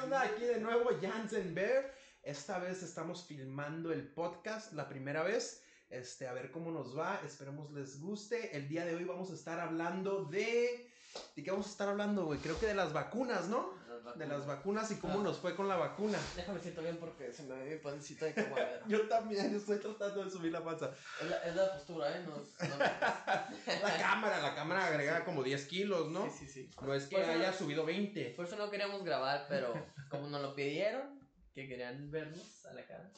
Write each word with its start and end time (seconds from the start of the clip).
Aquí 0.00 0.44
de 0.44 0.58
nuevo 0.60 0.88
Jansen 0.98 1.54
Bear. 1.54 1.94
Esta 2.22 2.58
vez 2.58 2.82
estamos 2.82 3.22
filmando 3.26 3.92
el 3.92 4.08
podcast 4.08 4.72
la 4.72 4.88
primera 4.88 5.22
vez. 5.22 5.62
Este, 5.90 6.26
a 6.26 6.32
ver 6.32 6.50
cómo 6.50 6.70
nos 6.70 6.98
va. 6.98 7.20
Esperemos 7.24 7.70
les 7.72 8.00
guste. 8.00 8.56
El 8.56 8.66
día 8.66 8.86
de 8.86 8.94
hoy 8.94 9.04
vamos 9.04 9.30
a 9.30 9.34
estar 9.34 9.60
hablando 9.60 10.24
de. 10.24 10.90
¿De 11.36 11.42
qué 11.42 11.50
vamos 11.50 11.66
a 11.66 11.70
estar 11.70 11.88
hablando, 11.90 12.24
güey? 12.24 12.38
Creo 12.38 12.58
que 12.58 12.66
de 12.66 12.74
las 12.74 12.94
vacunas, 12.94 13.48
¿no? 13.48 13.74
De 14.16 14.26
las 14.26 14.46
vacunas 14.46 14.90
y 14.90 14.96
cómo 14.96 15.20
Ah. 15.20 15.22
nos 15.22 15.38
fue 15.38 15.54
con 15.54 15.68
la 15.68 15.76
vacuna. 15.76 16.18
Déjame 16.36 16.60
siento 16.60 16.82
bien 16.82 16.96
porque 16.98 17.32
se 17.32 17.42
me 17.44 17.54
ve 17.56 17.74
mi 17.74 17.80
pancita 17.80 18.26
de 18.26 18.34
camarera. 18.34 18.80
Yo 18.88 19.08
también 19.08 19.54
estoy 19.54 19.78
tratando 19.78 20.24
de 20.24 20.30
subir 20.30 20.52
la 20.52 20.64
panza. 20.64 20.90
es, 21.20 21.28
la, 21.30 21.36
es 21.44 21.54
la 21.56 21.72
postura, 21.74 22.16
¿eh? 22.16 22.24
No, 22.26 22.36
no, 22.36 22.76
La 23.82 23.98
cámara, 23.98 24.40
la 24.40 24.54
cámara 24.54 24.86
agrega 24.86 25.24
como 25.24 25.42
10 25.42 25.66
kilos, 25.66 26.08
¿no? 26.10 26.24
Sí, 26.30 26.46
sí, 26.46 26.48
sí. 26.48 26.70
No 26.82 26.94
es 26.94 27.06
que 27.06 27.16
Por 27.16 27.24
haya 27.24 27.52
subido 27.52 27.84
20. 27.84 28.30
Por 28.36 28.46
eso 28.46 28.56
no 28.56 28.70
queríamos 28.70 29.04
grabar, 29.04 29.46
pero 29.48 29.72
como 30.10 30.28
nos 30.28 30.42
lo 30.42 30.54
pidieron, 30.54 31.20
que 31.54 31.68
querían 31.68 32.10
vernos 32.10 32.64
a 32.66 32.72
la 32.74 32.86
cara. 32.86 33.10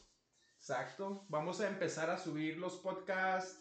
Exacto. 0.56 1.25
Vamos 1.28 1.61
a 1.61 1.69
empezar 1.69 2.09
a 2.11 2.19
subir 2.19 2.56
los 2.59 2.77
podcasts 2.77 3.59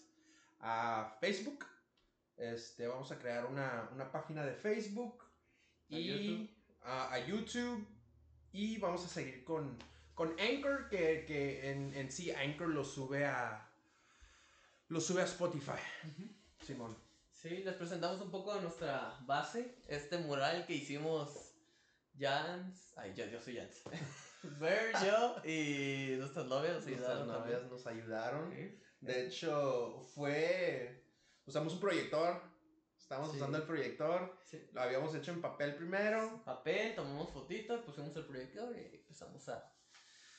a 0.59 1.17
Facebook. 1.19 1.65
Este, 2.37 2.87
vamos 2.87 3.11
a 3.11 3.17
crear 3.19 3.45
una, 3.45 3.89
una 3.93 4.11
página 4.11 4.45
de 4.45 4.53
Facebook 4.53 5.23
A 5.91 5.95
y 5.95 6.05
YouTube. 6.07 6.49
A, 6.83 7.13
a 7.13 7.25
YouTube. 7.25 7.87
Y 8.53 8.77
vamos 8.77 9.05
a 9.05 9.07
seguir 9.07 9.43
con, 9.43 9.77
con 10.13 10.37
Anchor, 10.39 10.89
que, 10.89 11.25
que 11.25 11.71
en, 11.71 11.93
en 11.93 12.11
sí 12.11 12.31
Anchor 12.31 12.69
lo 12.69 12.83
sube 12.83 13.25
a. 13.25 13.67
Lo 14.87 14.99
sube 14.99 15.21
a 15.21 15.25
Spotify. 15.25 15.79
Simón. 16.65 16.97
Sí, 17.33 17.49
les 17.49 17.75
presentamos 17.75 18.21
un 18.21 18.29
poco 18.29 18.53
de 18.53 18.61
nuestra 18.61 19.17
base, 19.25 19.75
este 19.87 20.19
mural 20.19 20.65
que 20.67 20.75
hicimos 20.75 21.55
Jans, 22.19 22.93
ay, 22.97 23.13
yo, 23.15 23.25
yo 23.25 23.41
soy 23.41 23.55
Jans, 23.55 23.81
Ver, 24.59 24.93
yo 25.03 25.37
y 25.43 26.17
nuestras 26.17 26.45
novias 26.45 26.75
nos 26.75 26.85
Nuestras 26.85 27.09
ayudaron 27.09 27.27
novias 27.27 27.63
nos 27.71 27.87
ayudaron. 27.87 28.53
Sí. 28.53 28.79
De 29.01 29.25
hecho, 29.25 30.01
fue. 30.13 31.03
Usamos 31.45 31.73
un 31.73 31.79
proyector. 31.79 32.41
Estábamos 33.11 33.33
Sí. 33.33 33.41
usando 33.41 33.57
el 33.57 33.63
proyector. 33.63 34.37
Sí. 34.45 34.69
Lo 34.71 34.81
habíamos 34.83 35.13
hecho 35.13 35.31
en 35.31 35.41
papel 35.41 35.75
primero. 35.75 36.41
Papel, 36.45 36.95
tomamos 36.95 37.29
fotitos, 37.29 37.83
pusimos 37.83 38.15
el 38.15 38.25
proyector 38.25 38.73
y 38.73 38.95
empezamos 38.95 39.49
a... 39.49 39.69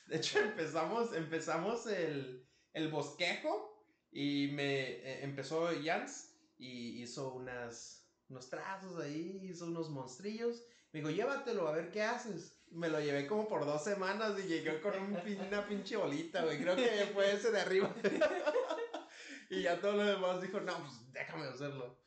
De 0.07 0.17
hecho, 0.17 0.39
empezamos, 0.39 1.13
empezamos 1.13 1.85
el, 1.85 2.49
el 2.73 2.89
bosquejo. 2.89 3.85
Y 4.11 4.49
me 4.53 4.89
eh, 4.89 5.23
empezó 5.23 5.69
Jans. 5.83 6.35
Y 6.57 7.03
hizo 7.03 7.35
unas, 7.35 8.09
unos 8.29 8.49
trazos 8.49 8.99
ahí. 8.99 9.39
Hizo 9.43 9.67
unos 9.67 9.91
monstrillos. 9.91 10.63
Me 10.93 11.01
dijo, 11.01 11.11
llévatelo 11.11 11.67
a 11.67 11.73
ver 11.73 11.91
qué 11.91 12.01
haces. 12.01 12.59
Me 12.71 12.89
lo 12.89 12.99
llevé 12.99 13.27
como 13.27 13.47
por 13.47 13.65
dos 13.67 13.83
semanas 13.83 14.33
y 14.43 14.47
llegué 14.47 14.81
con 14.81 14.99
un 14.99 15.15
una 15.47 15.67
pinche 15.67 15.95
bolita, 15.95 16.43
güey. 16.43 16.59
Creo 16.59 16.75
que 16.75 17.11
fue 17.13 17.33
ese 17.33 17.51
de 17.51 17.61
arriba. 17.61 17.93
y 19.51 19.61
ya 19.61 19.79
todo 19.79 19.93
lo 19.93 20.05
demás 20.05 20.41
dijo, 20.41 20.59
no, 20.59 20.75
pues 20.79 21.11
déjame 21.11 21.45
hacerlo. 21.45 22.02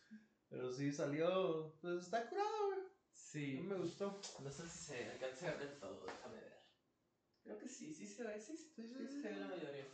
Pero 0.49 0.73
sí 0.73 0.93
salió, 0.93 1.75
pues 1.81 2.05
está 2.05 2.29
curado, 2.29 2.67
güey. 2.69 2.79
Sí, 3.13 3.61
No 3.63 3.75
me 3.75 3.83
gustó. 3.83 4.21
no 4.43 4.51
sé 4.51 4.69
si 4.69 4.79
se 4.79 5.11
alcanza 5.11 5.49
a 5.51 5.55
ver 5.55 5.79
todo, 5.81 6.05
déjame 6.07 6.37
ver. 6.37 6.57
Creo 7.43 7.59
que 7.59 7.69
sí, 7.69 7.93
sí 7.95 8.07
se 8.07 8.23
ve, 8.25 8.41
sí, 8.41 8.57
sí, 8.57 8.73
Sí, 8.77 8.83
sí, 9.09 9.23
se 9.23 9.29
ve 9.29 9.37
la 9.41 9.47
mayoría. 9.49 9.87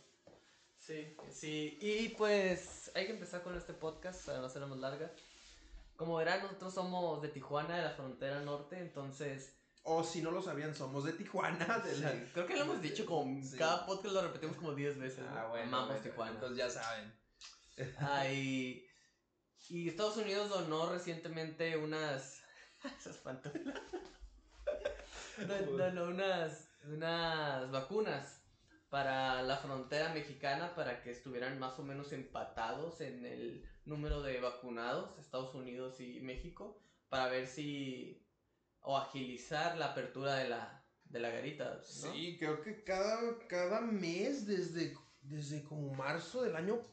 Sí, 0.77 1.15
sí, 1.31 1.77
y 1.81 2.09
pues 2.09 2.91
hay 2.93 3.05
que 3.05 3.13
empezar 3.13 3.41
con 3.41 3.55
este 3.57 3.73
podcast 3.73 4.25
para 4.25 4.39
no 4.39 4.45
hacerlo 4.47 4.67
más 4.67 4.79
larga. 4.79 5.11
Como 5.95 6.17
verán, 6.17 6.41
nosotros 6.43 6.73
somos 6.73 7.21
de 7.21 7.29
Tijuana, 7.29 7.77
de 7.77 7.83
la 7.83 7.91
frontera 7.91 8.41
norte, 8.41 8.77
entonces 8.79 9.55
O 9.83 10.03
si 10.03 10.21
no 10.21 10.31
lo 10.31 10.41
sabían, 10.41 10.73
somos 10.75 11.03
de 11.05 11.13
Tijuana. 11.13 11.79
De 11.79 11.97
la... 11.99 12.11
Sí, 12.11 12.29
Creo 12.33 12.47
que 12.47 12.55
lo 12.55 12.63
hemos 12.63 12.81
dicho 12.81 13.05
como 13.05 13.43
Sí. 13.43 13.57
cada 13.57 13.85
podcast 13.85 14.13
lo 14.13 14.21
repetimos 14.23 14.55
como 14.57 14.73
10 14.73 14.97
veces. 14.97 15.19
¿no? 15.25 15.37
Ah, 15.37 15.47
bueno. 15.49 15.67
Amamos 15.67 15.87
bueno, 15.89 16.03
Tijuana. 16.03 16.31
Entonces 16.31 16.57
ya 16.57 16.69
saben. 16.69 17.13
Ah, 17.99 18.25
y, 19.69 19.87
Estados 19.89 20.17
Unidos 20.17 20.49
donó 20.49 20.89
recientemente 20.91 21.77
unas. 21.77 22.41
Esas 22.99 23.17
pantuflas. 23.17 23.79
Don- 25.47 25.77
Donó 25.77 26.05
unas, 26.05 26.69
unas 26.85 27.71
vacunas 27.71 28.41
para 28.89 29.41
la 29.41 29.57
frontera 29.57 30.13
mexicana 30.13 30.75
para 30.75 31.01
que 31.01 31.11
estuvieran 31.11 31.57
más 31.59 31.79
o 31.79 31.83
menos 31.83 32.11
empatados 32.13 33.01
en 33.01 33.25
el 33.25 33.67
número 33.85 34.21
de 34.21 34.39
vacunados, 34.39 35.17
Estados 35.17 35.55
Unidos 35.55 35.99
y 35.99 36.19
México, 36.21 36.79
para 37.09 37.27
ver 37.29 37.47
si. 37.47 38.23
o 38.81 38.97
agilizar 38.97 39.77
la 39.77 39.87
apertura 39.87 40.35
de 40.35 40.49
la, 40.49 40.85
de 41.05 41.19
la 41.19 41.29
garita. 41.29 41.75
¿no? 41.75 41.83
Sí, 41.83 42.37
creo 42.37 42.61
que 42.61 42.83
cada, 42.83 43.39
cada 43.47 43.81
mes, 43.81 44.45
desde, 44.45 44.95
desde 45.21 45.63
como 45.63 45.93
marzo 45.95 46.43
del 46.43 46.55
año 46.55 46.85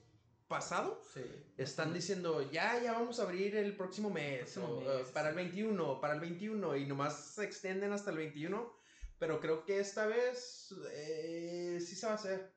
pasado, 0.51 1.01
Sí. 1.15 1.23
están 1.57 1.95
diciendo, 1.95 2.43
ya, 2.51 2.83
ya 2.83 2.93
vamos 2.93 3.21
a 3.21 3.23
abrir 3.23 3.55
el 3.57 3.75
próximo 3.77 4.11
mes, 4.11 4.41
Próximo 4.41 4.67
o, 4.67 4.81
mes, 4.81 4.89
eh, 5.09 5.11
para 5.15 5.29
el 5.31 5.37
sí. 5.37 5.43
21, 5.43 6.01
para 6.01 6.15
el 6.15 6.21
21, 6.21 6.77
y 6.77 6.87
nomás 6.87 7.15
se 7.37 7.45
extienden 7.45 7.93
hasta 7.93 8.11
el 8.11 8.17
21, 8.19 8.71
pero 9.19 9.41
creo 9.41 9.65
que 9.65 9.79
esta 9.79 10.07
vez 10.07 10.75
eh, 10.91 11.79
sí 11.81 11.95
se 11.95 12.07
va 12.07 12.13
a 12.13 12.17
hacer. 12.17 12.53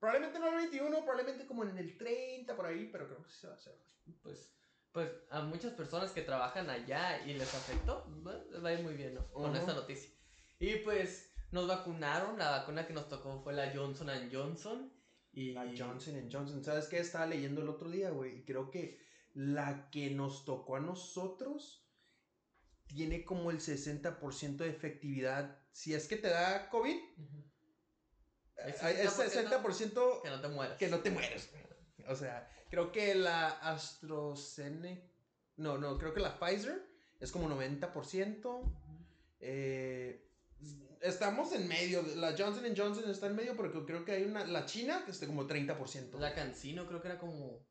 Probablemente 0.00 0.38
no 0.40 0.48
el 0.48 0.56
21, 0.56 0.98
probablemente 1.04 1.46
como 1.46 1.62
en 1.62 1.78
el 1.78 1.96
30 1.96 2.56
por 2.56 2.66
ahí, 2.66 2.88
pero 2.90 3.06
creo 3.06 3.22
que 3.22 3.30
sí 3.30 3.38
se 3.40 3.46
va 3.46 3.52
a 3.52 3.56
hacer. 3.56 3.78
pues, 4.22 4.52
pues 4.92 5.08
a 5.30 5.42
muchas 5.42 5.72
personas 5.74 6.10
que 6.10 6.22
trabajan 6.22 6.68
allá 6.68 7.24
y 7.24 7.34
les 7.34 7.54
afectó, 7.54 8.04
les 8.50 8.64
va 8.64 8.70
a 8.70 8.72
ir 8.74 8.82
muy 8.82 8.94
bien, 8.94 9.14
¿no? 9.14 9.30
Con 9.30 9.50
Ujú. 9.50 9.56
esta 9.56 9.72
noticia. 9.74 10.10
Y 10.58 10.76
pues 10.78 11.32
nos 11.52 11.68
vacunaron, 11.68 12.36
la 12.38 12.50
vacuna 12.50 12.86
que 12.86 12.92
nos 12.92 13.08
tocó 13.08 13.40
fue 13.40 13.52
la 13.52 13.72
Johnson 13.72 14.08
Johnson. 14.32 14.92
Y 15.32 15.52
La 15.52 15.64
Johnson 15.76 16.28
Johnson. 16.30 16.64
¿Sabes 16.64 16.86
qué? 16.86 16.98
Estaba 16.98 17.26
leyendo 17.26 17.62
el 17.62 17.68
otro 17.68 17.88
día, 17.88 18.10
güey. 18.10 18.38
Y 18.40 18.44
creo 18.44 18.70
que 18.70 19.00
la 19.34 19.90
que 19.90 20.10
nos 20.10 20.44
tocó 20.44 20.76
a 20.76 20.80
nosotros 20.80 21.86
tiene 22.86 23.24
como 23.24 23.50
el 23.50 23.60
60% 23.60 24.56
de 24.56 24.68
efectividad. 24.68 25.58
Si 25.70 25.94
es 25.94 26.08
que 26.08 26.16
te 26.16 26.28
da 26.28 26.68
COVID, 26.68 26.96
eh, 28.56 28.74
es 28.74 28.82
60% 28.82 30.22
Que 30.22 30.30
no 30.30 30.40
te 30.40 30.48
mueras. 30.48 30.78
que 30.78 30.88
no 30.88 30.98
te 30.98 31.10
mueres. 31.10 31.50
O 32.08 32.16
sea, 32.16 32.50
creo 32.70 32.90
que 32.90 33.14
la 33.14 33.50
AstraZeneca. 33.50 35.06
No, 35.56 35.78
no, 35.78 35.98
creo 35.98 36.12
que 36.12 36.20
la 36.20 36.38
Pfizer 36.40 36.82
es 37.20 37.30
como 37.30 37.48
90%. 37.48 38.62
Eh, 39.40 40.29
estamos 41.00 41.52
en 41.52 41.68
medio. 41.68 42.02
La 42.16 42.34
Johnson 42.36 42.64
Johnson 42.76 43.10
está 43.10 43.26
en 43.26 43.36
medio 43.36 43.56
porque 43.56 43.84
creo 43.84 44.04
que 44.04 44.12
hay 44.12 44.24
una. 44.24 44.44
La 44.46 44.66
China 44.66 45.02
que 45.04 45.10
está 45.10 45.26
como 45.26 45.46
30%. 45.46 46.18
La 46.18 46.34
Cancino 46.34 46.86
creo 46.86 47.00
que 47.00 47.08
era 47.08 47.18
como... 47.18 47.66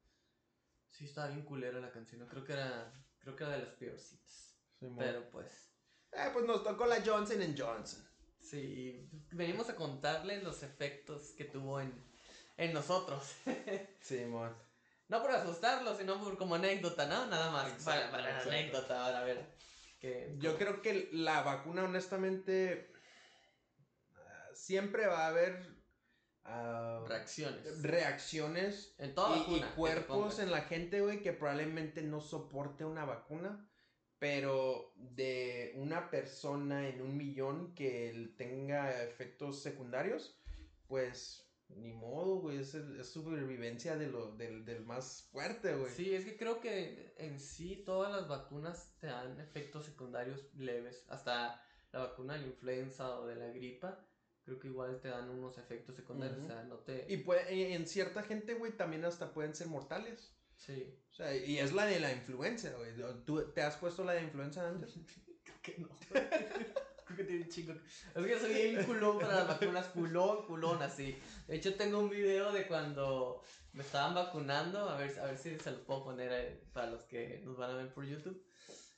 Sí, 0.89 1.05
estaba 1.05 1.27
bien 1.27 1.44
culera 1.44 1.79
la 1.79 1.91
Cancino. 1.91 2.27
Creo 2.27 2.44
que 2.44 2.53
era... 2.53 2.91
Creo 3.19 3.35
que 3.35 3.44
era 3.44 3.53
de 3.53 3.63
las 3.66 3.73
peorcitas. 3.75 4.55
Simón. 4.79 4.97
Pero 4.97 5.29
pues... 5.29 5.72
Eh, 6.11 6.29
pues 6.33 6.45
nos 6.45 6.63
tocó 6.63 6.88
la 6.88 7.01
Johnson 7.05 7.55
Johnson. 7.57 8.07
Sí, 8.41 9.07
venimos 9.31 9.69
a 9.69 9.75
contarles 9.75 10.44
los 10.44 10.63
efectos 10.63 11.33
que 11.38 11.45
tuvo 11.45 11.79
en, 11.81 11.94
en 12.57 12.73
nosotros. 12.73 13.35
Simón. 14.01 14.56
No 15.07 15.21
por 15.21 15.31
asustarlos, 15.31 15.97
sino 15.97 16.19
por 16.23 16.38
como 16.38 16.56
anécdota, 16.56 17.06
¿no? 17.07 17.25
Nada 17.27 17.51
más. 17.51 17.67
Exacto, 17.71 18.11
para 18.11 18.23
para 18.23 18.38
la 18.38 18.41
anécdota, 18.41 18.88
para 18.88 19.23
ver. 19.23 19.56
Que, 20.00 20.36
Yo 20.40 20.58
creo 20.58 20.82
que 20.82 21.10
la 21.12 21.42
vacuna, 21.42 21.84
honestamente, 21.84 22.92
siempre 24.54 25.08
va 25.08 25.26
a 25.26 25.28
haber 25.28 25.76
ah, 26.46 27.04
reacciones. 27.08 27.82
reacciones 27.82 28.96
en 28.98 29.14
toda 29.14 29.36
y, 29.36 29.40
vacuna. 29.40 29.58
y 29.58 29.76
cuerpos 29.76 30.40
en 30.40 30.52
la 30.52 30.62
gente, 30.62 31.02
güey, 31.02 31.22
que 31.22 31.34
probablemente 31.34 32.02
no 32.02 32.22
soporte 32.22 32.86
una 32.86 33.06
vacuna. 33.06 33.66
Pero 34.20 34.92
de 34.96 35.72
una 35.78 36.10
persona 36.10 36.90
en 36.90 37.02
un 37.02 37.16
millón 37.16 37.74
que 37.74 38.34
tenga 38.38 39.02
efectos 39.04 39.63
secundarios, 39.63 40.38
pues 40.88 41.49
ni 41.69 41.92
modo, 41.94 42.38
güey. 42.42 42.57
Es, 42.57 42.74
el- 42.75 43.00
es 43.00 43.10
supervivencia 43.10 43.95
de 43.95 44.07
lo, 44.07 44.36
del, 44.36 44.66
del 44.66 44.83
más 44.86 45.27
fuerte, 45.31 45.75
güey. 45.75 45.92
Sí, 45.92 46.13
es 46.13 46.25
que 46.25 46.38
creo 46.38 46.60
que 46.60 47.13
en 47.18 47.39
sí 47.39 47.83
todas 47.86 48.12
las 48.12 48.27
vacunas 48.27 48.95
te 49.00 49.07
dan 49.07 49.39
efectos 49.39 49.86
secundarios 49.86 50.54
leves. 50.56 51.06
Hasta 51.10 51.63
la 51.92 52.00
vacuna 52.00 52.33
de 52.36 52.42
la 52.42 52.48
influenza 52.48 53.19
o 53.19 53.27
de 53.27 53.36
la 53.36 53.48
gripa, 53.48 54.06
creo 54.44 54.60
que 54.60 54.68
igual 54.68 55.00
te 55.01 55.07
dan 55.10 55.30
unos 55.30 55.57
efectos 55.57 55.95
secundarios. 55.95 56.39
Ujú. 56.39 56.48
O 56.48 56.50
sea, 56.50 56.63
no 56.63 56.77
te. 56.80 57.06
Y 57.12 57.18
puede- 57.18 57.74
en 57.74 57.88
cierta 57.88 58.24
gente, 58.24 58.56
güey, 58.56 58.75
también 58.75 59.06
hasta 59.06 59.33
pueden 59.33 59.54
ser 59.56 59.68
mortales. 59.68 60.36
Sí. 60.56 60.94
O 61.10 61.13
sea, 61.13 61.33
y 61.36 61.57
es 61.57 61.71
la 61.71 61.86
de 61.86 62.00
la 62.01 62.12
influenza, 62.12 62.71
güey. 62.75 62.92
¿Tú 63.25 63.51
te 63.54 63.62
has 63.62 63.77
puesto 63.77 64.04
la 64.04 64.13
de 64.13 64.24
influenza 64.24 64.68
antes? 64.68 64.94
Creo 65.44 65.62
que 65.63 65.77
no. 65.80 65.89
Que 67.19 67.25
tiene 67.25 67.50
chingo. 67.50 67.74
Es 68.16 68.25
que 68.25 68.39
soy 68.39 68.54
bien 68.54 68.86
culón 68.86 69.19
para 69.19 69.36
las 69.44 69.48
vacunas, 69.50 69.88
culón, 69.88 70.45
culón, 70.45 70.81
así. 70.81 71.19
De 71.48 71.57
hecho, 71.57 71.75
tengo 71.75 72.00
un 72.00 72.10
video 72.10 72.54
de 72.54 72.66
cuando 72.66 73.44
me 73.74 73.83
estaban 73.83 74.16
vacunando. 74.16 74.88
A 74.89 74.95
ver, 74.95 75.19
a 75.19 75.25
ver 75.25 75.38
si 75.38 75.60
se 75.60 75.71
los 75.71 75.81
puedo 75.81 76.06
poner 76.06 76.31
eh, 76.31 76.63
para 76.71 76.89
los 76.92 77.04
que 77.04 77.42
nos 77.44 77.57
van 77.57 77.71
a 77.71 77.75
ver 77.75 77.94
por 77.94 78.06
YouTube. 78.06 78.42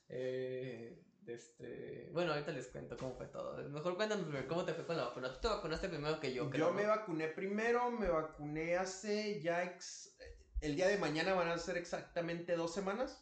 Eh, 0.08 1.02
este... 1.26 2.10
Bueno, 2.12 2.32
ahorita 2.32 2.52
les 2.52 2.68
cuento 2.68 2.96
cómo 2.96 3.12
fue 3.16 3.26
todo. 3.26 3.56
Mejor 3.70 3.96
cuéntanos, 3.96 4.24
¿cómo 4.48 4.64
te 4.64 4.72
fue 4.74 4.86
con 4.86 4.96
la 4.96 5.06
vacuna? 5.06 5.32
Tú 5.32 5.40
te 5.40 5.48
vacunaste 5.48 5.88
primero 5.88 6.20
que 6.20 6.32
yo, 6.32 6.48
creo. 6.48 6.68
Yo 6.68 6.72
me 6.74 6.84
¿no? 6.84 6.90
vacuné 6.90 7.26
primero, 7.26 7.90
me 7.90 8.08
vacuné 8.08 8.76
hace 8.76 9.40
ya... 9.42 9.64
ex- 9.64 10.14
El 10.60 10.76
día 10.76 10.86
de 10.86 10.96
mañana 10.96 11.34
van 11.34 11.48
a 11.48 11.58
ser 11.58 11.76
exactamente 11.76 12.54
dos 12.54 12.72
semanas, 12.72 13.20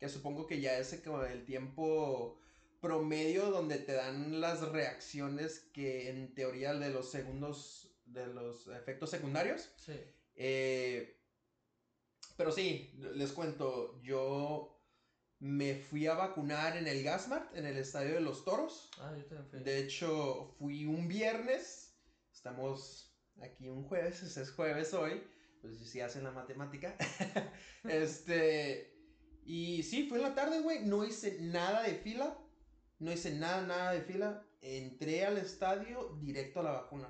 que 0.00 0.08
supongo 0.08 0.48
que 0.48 0.60
ya 0.60 0.76
es 0.76 1.00
como 1.04 1.22
el 1.22 1.44
tiempo 1.44 2.39
promedio 2.80 3.50
donde 3.50 3.78
te 3.78 3.92
dan 3.92 4.40
las 4.40 4.62
reacciones 4.68 5.60
que 5.72 6.08
en 6.08 6.34
teoría 6.34 6.74
de 6.74 6.90
los 6.90 7.10
segundos, 7.10 7.94
de 8.06 8.26
los 8.26 8.68
efectos 8.68 9.10
secundarios. 9.10 9.70
Sí. 9.76 10.00
Eh, 10.34 11.20
pero 12.36 12.52
sí, 12.52 12.94
les 13.14 13.32
cuento, 13.32 14.00
yo 14.02 14.80
me 15.40 15.74
fui 15.74 16.06
a 16.06 16.14
vacunar 16.14 16.76
en 16.76 16.86
el 16.86 17.02
Gasmart, 17.02 17.54
en 17.56 17.66
el 17.66 17.76
Estadio 17.76 18.14
de 18.14 18.20
los 18.20 18.44
Toros. 18.44 18.90
Ah, 18.98 19.14
yo 19.16 19.24
también 19.24 19.50
fui. 19.50 19.60
De 19.60 19.78
hecho, 19.78 20.54
fui 20.58 20.84
un 20.86 21.08
viernes. 21.08 21.98
Estamos 22.32 23.14
aquí 23.42 23.68
un 23.68 23.84
jueves, 23.84 24.22
es 24.22 24.50
jueves 24.52 24.94
hoy. 24.94 25.22
Pues 25.60 25.78
si 25.78 26.00
hacen 26.00 26.24
la 26.24 26.30
matemática. 26.30 26.96
este. 27.84 28.94
Y 29.44 29.82
sí, 29.82 30.06
fue 30.08 30.18
en 30.18 30.24
la 30.24 30.34
tarde, 30.34 30.60
güey. 30.60 30.84
No 30.84 31.04
hice 31.04 31.38
nada 31.40 31.82
de 31.82 31.96
fila. 31.96 32.38
No 33.00 33.10
hice 33.10 33.32
nada, 33.32 33.62
nada 33.62 33.92
de 33.92 34.02
fila. 34.02 34.46
Entré 34.60 35.24
al 35.24 35.38
estadio 35.38 36.18
directo 36.20 36.60
a 36.60 36.64
la 36.64 36.72
vacuna. 36.72 37.08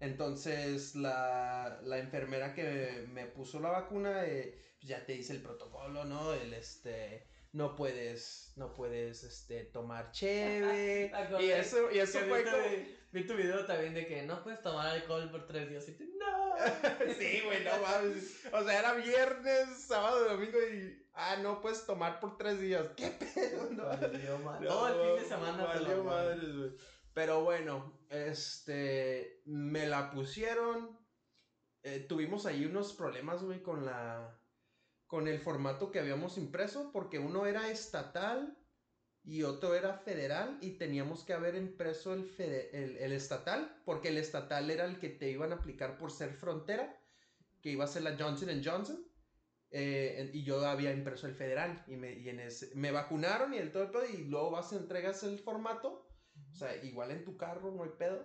Entonces, 0.00 0.96
la, 0.96 1.80
la 1.84 1.98
enfermera 1.98 2.52
que 2.52 3.06
me 3.08 3.26
puso 3.26 3.60
la 3.60 3.70
vacuna, 3.70 4.26
eh, 4.26 4.54
pues 4.78 4.88
ya 4.88 5.06
te 5.06 5.12
dice 5.12 5.32
el 5.32 5.42
protocolo, 5.42 6.04
¿no? 6.04 6.32
El 6.34 6.52
este. 6.52 7.26
No 7.52 7.74
puedes, 7.76 8.52
no 8.56 8.74
puedes, 8.74 9.24
este, 9.24 9.64
tomar 9.64 10.10
cheve. 10.10 11.10
Acordé 11.14 11.44
y 11.46 11.50
eso, 11.50 11.90
y 11.90 11.98
eso 11.98 12.18
fue 12.28 12.44
vi, 12.44 12.50
como... 12.50 12.62
tu, 12.62 12.70
vi 13.12 13.26
tu 13.26 13.34
video 13.36 13.64
también 13.64 13.94
de 13.94 14.06
que 14.06 14.22
no 14.22 14.42
puedes 14.42 14.60
tomar 14.62 14.88
alcohol 14.88 15.30
por 15.30 15.46
tres 15.46 15.70
días 15.70 15.88
y 15.88 15.92
no. 16.17 16.17
sí, 17.18 17.42
güey, 17.44 17.64
no 17.64 17.70
mames. 17.80 18.44
O 18.52 18.64
sea, 18.64 18.78
era 18.78 18.94
viernes, 18.94 19.86
sábado, 19.86 20.28
domingo 20.28 20.58
y. 20.58 21.06
Ah, 21.14 21.36
no 21.42 21.60
puedes 21.60 21.84
tomar 21.86 22.20
por 22.20 22.36
tres 22.36 22.60
días. 22.60 22.86
¿Qué 22.96 23.10
pedo? 23.10 23.70
No, 23.70 23.84
Valió. 23.86 24.70
No, 24.70 24.88
el 24.88 24.94
fin 24.94 25.22
de 25.22 25.28
semana 25.28 25.64
valió 25.64 26.04
madres, 26.04 26.56
güey. 26.56 26.70
Pero 27.14 27.42
bueno, 27.42 27.98
este. 28.10 29.42
Me 29.44 29.86
la 29.86 30.10
pusieron. 30.10 30.98
Eh, 31.82 32.00
tuvimos 32.08 32.46
ahí 32.46 32.64
unos 32.64 32.92
problemas, 32.92 33.42
güey, 33.42 33.62
con 33.62 33.84
la. 33.84 34.38
Con 35.06 35.26
el 35.26 35.40
formato 35.40 35.90
que 35.90 36.00
habíamos 36.00 36.36
impreso, 36.36 36.92
porque 36.92 37.18
uno 37.18 37.46
era 37.46 37.70
estatal 37.70 38.58
y 39.28 39.42
otro 39.44 39.74
era 39.74 39.94
federal, 39.94 40.58
y 40.62 40.72
teníamos 40.78 41.24
que 41.24 41.34
haber 41.34 41.54
impreso 41.56 42.14
el, 42.14 42.24
fede- 42.24 42.70
el, 42.72 43.12
estatal, 43.12 43.82
porque 43.84 44.08
el 44.08 44.18
estatal 44.18 44.70
era 44.70 44.86
el 44.86 44.98
que 44.98 45.10
te 45.10 45.30
iban 45.30 45.52
a 45.52 45.56
aplicar 45.56 45.98
por 45.98 46.10
ser 46.12 46.32
frontera, 46.34 47.00
que 47.62 47.70
iba 47.70 47.84
a 47.84 47.88
ser 47.88 48.02
la 48.02 48.16
Johnson 48.18 48.50
Johnson. 48.64 49.04
eh, 49.70 50.30
y 50.32 50.44
yo 50.44 50.64
había 50.66 50.92
impreso 50.92 51.26
el 51.26 51.34
federal 51.34 51.84
y 51.86 51.96
me, 51.96 52.12
y 52.14 52.28
en 52.28 52.40
ese, 52.40 52.74
me 52.74 52.90
vacunaron 52.92 53.52
y 53.54 53.58
el 53.58 53.72
todo 53.72 54.02
el 54.02 54.14
y 54.20 54.24
luego 54.24 54.50
vas 54.52 54.72
entregas 54.72 55.22
el 55.24 55.38
formato 55.38 56.06
o 56.52 56.54
sea, 56.54 56.76
igual 56.84 57.10
en 57.10 57.24
tu 57.24 57.36
carro, 57.36 57.72
no 57.72 57.82
hay 57.84 57.90
pedo. 57.98 58.24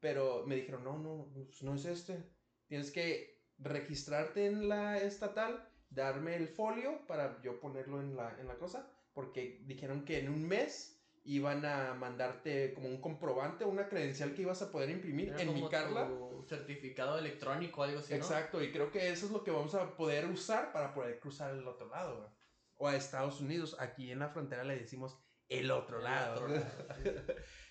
Pero 0.00 0.44
me 0.46 0.56
dijeron, 0.56 0.84
no, 0.84 0.98
no, 0.98 1.30
pues 1.32 1.62
no 1.62 1.74
es 1.74 1.86
este. 1.86 2.22
Tienes 2.66 2.90
que 2.92 3.42
registrarte 3.58 4.46
en 4.46 4.68
la 4.68 4.98
estatal, 4.98 5.66
darme 5.88 6.36
el 6.36 6.48
folio 6.48 7.06
para 7.06 7.40
yo 7.42 7.58
ponerlo 7.60 8.00
en 8.00 8.16
la, 8.16 8.38
en 8.38 8.48
la 8.48 8.58
cosa. 8.58 8.93
Porque 9.14 9.62
dijeron 9.64 10.04
que 10.04 10.18
en 10.18 10.28
un 10.28 10.46
mes 10.46 10.90
iban 11.26 11.64
a 11.64 11.94
mandarte 11.94 12.74
como 12.74 12.88
un 12.88 13.00
comprobante, 13.00 13.64
una 13.64 13.88
credencial 13.88 14.34
que 14.34 14.42
ibas 14.42 14.60
a 14.60 14.70
poder 14.70 14.90
imprimir 14.90 15.30
Era 15.30 15.40
en 15.40 15.48
mi 15.54 15.60
como 15.60 15.70
Carla. 15.70 16.06
tu 16.06 16.44
certificado 16.46 17.18
electrónico 17.18 17.82
algo 17.82 18.00
así, 18.00 18.12
¿no? 18.12 18.18
Exacto, 18.18 18.62
y 18.62 18.70
creo 18.70 18.90
que 18.90 19.10
eso 19.10 19.24
es 19.26 19.32
lo 19.32 19.42
que 19.42 19.50
vamos 19.50 19.74
a 19.74 19.96
poder 19.96 20.26
usar 20.26 20.72
para 20.72 20.92
poder 20.92 21.18
cruzar 21.20 21.54
el 21.54 21.66
otro 21.66 21.88
lado, 21.88 22.18
güey. 22.18 22.30
O 22.76 22.88
a 22.88 22.96
Estados 22.96 23.40
Unidos. 23.40 23.76
Aquí 23.78 24.10
en 24.10 24.18
la 24.18 24.28
frontera 24.28 24.64
le 24.64 24.76
decimos 24.76 25.16
el 25.48 25.70
otro 25.70 25.98
El 25.98 26.04
lado. 26.04 26.34
otro 26.34 26.48
lado, 26.48 26.66
sí. 27.02 27.10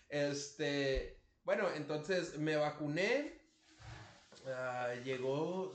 Este, 0.09 1.21
bueno, 1.43 1.69
entonces 1.75 2.37
me 2.39 2.55
vacuné. 2.55 3.41
ah, 4.47 4.93
llegó, 5.03 5.73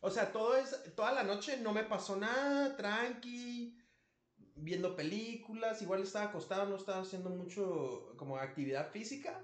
o 0.00 0.10
sea, 0.10 0.32
todo 0.32 0.56
es, 0.56 0.94
toda 0.94 1.12
la 1.12 1.22
noche 1.22 1.58
no 1.58 1.72
me 1.72 1.84
pasó 1.84 2.16
nada, 2.16 2.76
tranqui, 2.76 3.76
viendo 4.56 4.96
películas, 4.96 5.82
igual 5.82 6.02
estaba 6.02 6.26
acostado, 6.26 6.68
no 6.68 6.76
estaba 6.76 7.02
haciendo 7.02 7.30
mucho 7.30 8.14
como 8.16 8.36
actividad 8.38 8.90
física. 8.90 9.42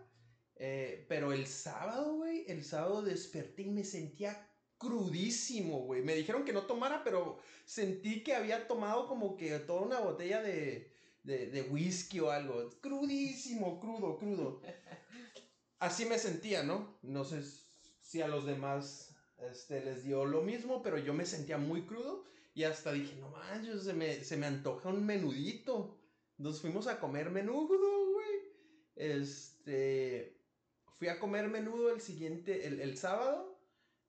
eh, 0.57 1.05
pero 1.09 1.33
el 1.33 1.47
sábado, 1.47 2.15
güey, 2.17 2.45
el 2.49 2.65
sábado 2.65 3.03
desperté 3.03 3.63
y 3.63 3.71
me 3.71 3.85
sentía 3.85 4.51
crudísimo, 4.79 5.81
güey. 5.85 6.03
Me 6.03 6.15
dijeron 6.15 6.45
que 6.45 6.53
no 6.53 6.67
tomara, 6.67 7.05
pero 7.05 7.39
sentí 7.65 8.23
que 8.23 8.35
había 8.35 8.67
tomado 8.67 9.07
como 9.09 9.37
que 9.37 9.59
toda 9.61 9.83
una 9.83 10.01
botella 10.01 10.43
de, 10.43 10.93
de, 11.23 11.47
de 11.51 11.63
whisky 11.63 12.21
o 12.21 12.31
algo. 12.31 12.71
Crudísimo, 12.81 13.81
crudo, 13.81 14.19
crudo. 14.19 14.61
Así 15.79 16.07
me 16.07 16.19
sentía, 16.19 16.63
¿no? 16.63 16.99
No 17.03 17.25
sé 17.25 17.43
si 18.01 18.23
a 18.23 18.29
los 18.29 18.47
demás 18.47 19.15
este, 19.39 19.85
les 19.85 20.05
dio 20.05 20.25
lo 20.25 20.43
mismo, 20.43 20.83
pero 20.83 20.99
yo 20.99 21.13
me 21.15 21.27
sentía 21.27 21.59
muy 21.59 21.87
crudo 21.87 22.25
y 22.57 22.65
hasta 22.65 22.91
dije, 22.91 23.15
no 23.17 23.29
manches, 23.29 23.83
se 23.83 23.93
me, 23.93 24.25
se 24.25 24.39
me 24.39 24.47
antoja 24.47 24.89
un 24.89 25.05
menudito. 25.05 26.01
Nos 26.39 26.63
fuimos 26.63 26.87
a 26.87 26.99
comer 26.99 27.29
menudo, 27.29 28.13
güey. 28.15 28.27
Este, 28.95 30.41
fui 30.99 31.09
a 31.09 31.19
comer 31.19 31.49
menudo 31.49 31.93
el 31.93 32.01
siguiente, 32.01 32.67
el, 32.67 32.81
el 32.81 32.97
sábado. 32.97 33.61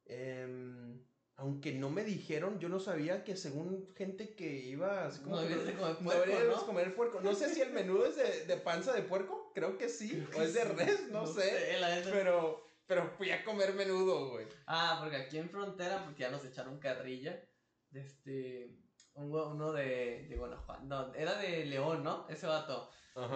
Em, 0.06 1.06
aunque 1.36 1.74
no 1.74 1.90
me 1.90 2.06
dijeron, 2.06 2.58
yo 2.58 2.70
no 2.70 2.80
sabía 2.80 3.26
que 3.26 3.36
según 3.36 3.94
gente 3.98 4.34
que 4.34 4.60
iba 4.60 5.08
así 5.08 5.20
como 5.20 5.36
No 5.36 5.42
que 5.42 5.50
debes 5.50 5.66
de 5.66 5.74
comer 5.74 5.96
no 5.96 6.06
puerco, 6.06 6.26
deberíamos 6.26 6.62
¿no? 6.62 6.66
comer 6.68 6.96
puerco. 6.96 7.20
No 7.20 7.36
sé 7.36 7.54
si 7.54 7.60
el 7.60 7.74
menudo 7.74 8.06
es 8.06 8.16
de, 8.16 8.46
de 8.46 8.56
panza 8.62 8.94
de 8.94 9.02
puerco, 9.02 9.52
creo 9.54 9.78
que 9.78 9.90
sí, 9.90 10.26
o 10.38 10.42
es 10.42 10.54
de 10.54 10.64
res, 10.64 11.10
no, 11.12 11.28
sé, 11.28 11.78
la 11.82 12.02
pero 12.06 12.66
pero 12.86 13.12
fui 13.18 13.30
a 13.32 13.44
comer 13.44 13.74
menudo, 13.74 14.30
güey. 14.30 14.48
Ah, 14.68 15.00
porque 15.02 15.18
aquí 15.18 15.38
en 15.38 15.50
frontera, 15.50 16.06
porque 16.06 16.22
ya 16.22 16.32
nos 16.32 16.46
echaron 16.46 16.80
carrilla, 16.80 17.44
de 17.92 18.01
este, 18.01 18.78
uno 19.16 19.72
de, 19.72 20.28
de 20.30 20.36
Guanajuato, 20.38 20.84
no, 20.84 21.13
era 21.13 21.38
de 21.38 21.66
León, 21.66 22.04
¿no? 22.04 22.28
Ese 22.30 22.45
vato, 22.48 22.89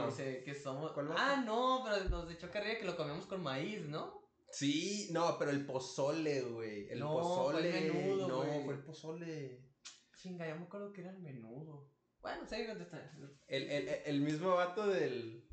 dice 0.06 0.44
que 0.44 0.54
somos, 0.56 0.92
¿Cuál 0.92 1.08
vato? 1.08 1.22
ah, 1.24 1.42
no, 1.46 1.84
pero 1.84 2.10
nos 2.10 2.32
echó 2.32 2.50
carrilla 2.52 2.78
que 2.80 2.86
lo 2.86 2.96
comemos 2.98 3.26
con 3.26 3.42
maíz, 3.42 3.82
¿no? 3.88 4.22
Sí, 4.52 5.08
no, 5.12 5.38
pero 5.40 5.52
el 5.52 5.66
pozole, 5.66 6.42
güey. 6.42 6.90
El 6.90 7.00
No, 7.00 7.14
fue 7.14 7.22
pozole. 7.22 7.78
el 7.88 7.94
menudo, 7.94 8.28
no, 8.28 8.64
fue 8.66 8.74
el 8.74 8.84
pozole. 8.84 9.66
Chinga, 10.18 10.46
ya 10.46 10.56
me 10.56 10.66
acuerdo 10.66 10.92
que 10.92 11.02
era 11.02 11.12
el 11.12 11.20
menudo. 11.20 11.90
Bueno, 12.22 12.46
sí, 12.46 12.68
contesta. 12.68 13.12
El, 13.48 13.72
el, 13.72 13.88
el 14.06 14.20
mismo 14.22 14.54
vato 14.56 14.86
del, 14.88 15.48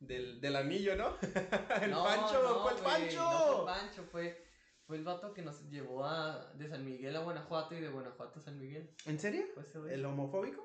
del, 0.00 0.40
del 0.40 0.56
anillo, 0.56 0.96
¿no? 0.96 1.16
el 1.82 1.90
No, 1.92 2.04
Pancho, 2.04 2.42
no, 2.42 2.62
fue 2.62 2.72
el 2.72 2.78
Pancho. 2.78 3.22
No 3.22 3.38
fue 3.38 3.58
el 3.60 3.64
Pancho, 3.64 4.02
fue, 4.10 4.45
fue 4.86 4.96
el 4.96 5.04
vato 5.04 5.32
que 5.34 5.42
nos 5.42 5.68
llevó 5.68 6.04
a, 6.04 6.52
de 6.54 6.68
San 6.68 6.84
Miguel 6.84 7.16
a 7.16 7.20
Guanajuato 7.20 7.74
y 7.74 7.80
de 7.80 7.88
Guanajuato 7.88 8.38
a 8.38 8.42
San 8.42 8.58
Miguel. 8.58 8.94
¿En 9.04 9.18
serio? 9.18 9.44
¿El 9.88 10.04
homofóbico? 10.04 10.64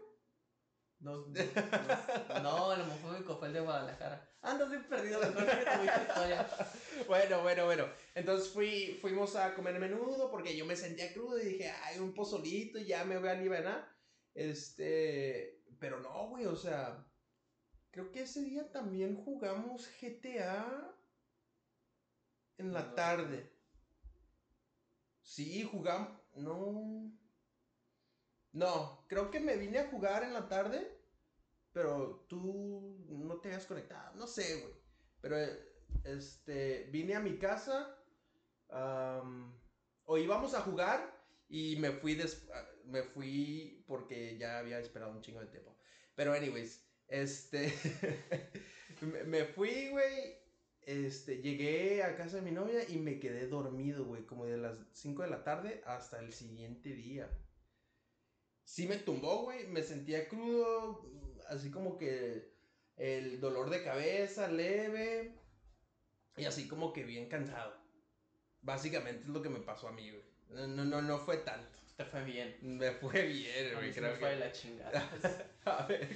Nos- 1.00 1.28
nos- 1.30 2.44
no, 2.44 2.74
el 2.74 2.82
homofóbico 2.82 3.38
fue 3.38 3.48
el 3.48 3.54
de 3.56 3.62
Guadalajara. 3.62 4.28
Andas 4.44 4.70
bien 4.70 4.88
perdido, 4.88 5.20
mejor 5.20 5.46
que 5.46 5.66
tu 5.66 5.84
historia. 5.84 6.48
Bueno, 7.08 7.42
bueno, 7.42 7.66
bueno. 7.66 7.86
Entonces 8.16 8.50
fui, 8.50 8.98
fuimos 9.02 9.36
a 9.36 9.54
comer 9.56 9.80
menudo 9.80 10.30
porque 10.30 10.56
yo 10.56 10.66
me 10.66 10.76
sentía 10.76 11.12
crudo 11.14 11.40
y 11.40 11.46
dije, 11.46 11.72
ay, 11.84 12.00
un 12.00 12.14
pozolito 12.14 12.78
y 12.78 12.86
ya 12.86 13.04
me 13.06 13.18
voy 13.18 13.30
a 13.30 13.32
aliviar. 13.34 13.88
Este, 14.36 15.64
pero 15.80 16.00
no, 16.00 16.30
güey, 16.30 16.46
o 16.46 16.56
sea, 16.56 17.06
creo 17.92 18.12
que 18.12 18.22
ese 18.22 18.42
día 18.44 18.72
también 18.72 19.16
jugamos 19.16 19.88
GTA 20.00 20.96
en 22.58 22.74
la 22.74 22.84
No. 22.84 22.94
tarde. 22.94 23.51
Sí, 25.32 25.64
jugamos, 25.64 26.10
no. 26.36 27.10
No, 28.52 29.06
creo 29.08 29.32
que 29.32 29.40
me 29.40 29.56
vine 29.56 29.80
a 29.80 29.88
jugar 29.90 30.24
en 30.24 30.34
la 30.34 30.50
tarde, 30.50 30.86
pero 31.72 32.26
tú 32.28 32.98
no 33.08 33.40
te 33.40 33.54
has 33.54 33.66
conectado, 33.66 34.14
no 34.18 34.28
sé, 34.28 34.60
güey. 34.60 34.74
Pero 35.22 35.38
este, 36.04 36.90
vine 36.92 37.16
a 37.16 37.22
mi 37.22 37.38
casa, 37.38 37.98
o 40.04 40.18
íbamos 40.18 40.54
a 40.54 40.60
jugar 40.60 41.00
y 41.48 41.78
me 41.78 41.92
fui, 41.92 42.20
me 42.84 43.04
fui 43.04 43.86
porque 43.88 44.38
ya 44.38 44.60
había 44.60 44.80
esperado 44.80 45.14
un 45.14 45.22
chingo 45.22 45.40
de 45.40 45.48
tiempo. 45.48 45.78
Pero 46.14 46.34
anyways, 46.34 46.86
este, 47.08 47.74
me 49.28 49.46
fui, 49.46 49.92
güey, 49.92 50.42
este, 50.86 51.42
llegué 51.42 52.04
a 52.04 52.16
casa 52.16 52.38
de 52.38 52.42
mi 52.42 52.52
novia 52.52 52.88
y 52.90 52.98
me 52.98 53.20
quedé 53.20 53.48
dormido, 53.48 54.06
güey, 54.06 54.26
como 54.26 54.46
de 54.46 54.58
las 54.58 54.78
5 54.94 55.24
de 55.24 55.30
la 55.30 55.44
tarde 55.44 55.82
hasta 55.86 56.20
el 56.20 56.34
siguiente 56.34 56.90
día. 56.90 57.30
Sí 58.64 58.88
me 58.88 58.98
tumbó, 58.98 59.44
güey, 59.44 59.68
me 59.68 59.84
sentía 59.84 60.28
crudo, 60.28 61.06
así 61.50 61.72
como 61.72 61.98
que 61.98 62.52
el 62.98 63.40
dolor 63.40 63.70
de 63.70 63.84
cabeza 63.84 64.48
leve, 64.48 65.38
Y 66.38 66.46
así 66.46 66.68
como 66.68 66.94
que 66.94 67.04
bien 67.04 67.28
cansado. 67.28 67.76
Básicamente 68.62 69.24
es 69.24 69.30
lo 69.30 69.42
que 69.42 69.50
me 69.50 69.60
pasó 69.60 69.88
a 69.88 69.92
mí, 69.92 70.10
güey. 70.10 70.24
No, 70.50 70.86
no, 70.86 71.02
no, 71.02 71.20
fue 71.20 71.38
tanto. 71.38 71.71
Te 72.04 72.10
fue 72.10 72.24
bien. 72.24 72.58
Me 72.62 72.92
fue 72.92 73.22
bien, 73.28 73.74
güey. 73.76 73.92
Creo 73.92 74.12
me 74.12 74.18
fue 74.18 74.30
que. 74.32 74.36
la 74.38 74.52
chingada. 74.52 75.10
A 75.66 75.86
ver, 75.86 76.08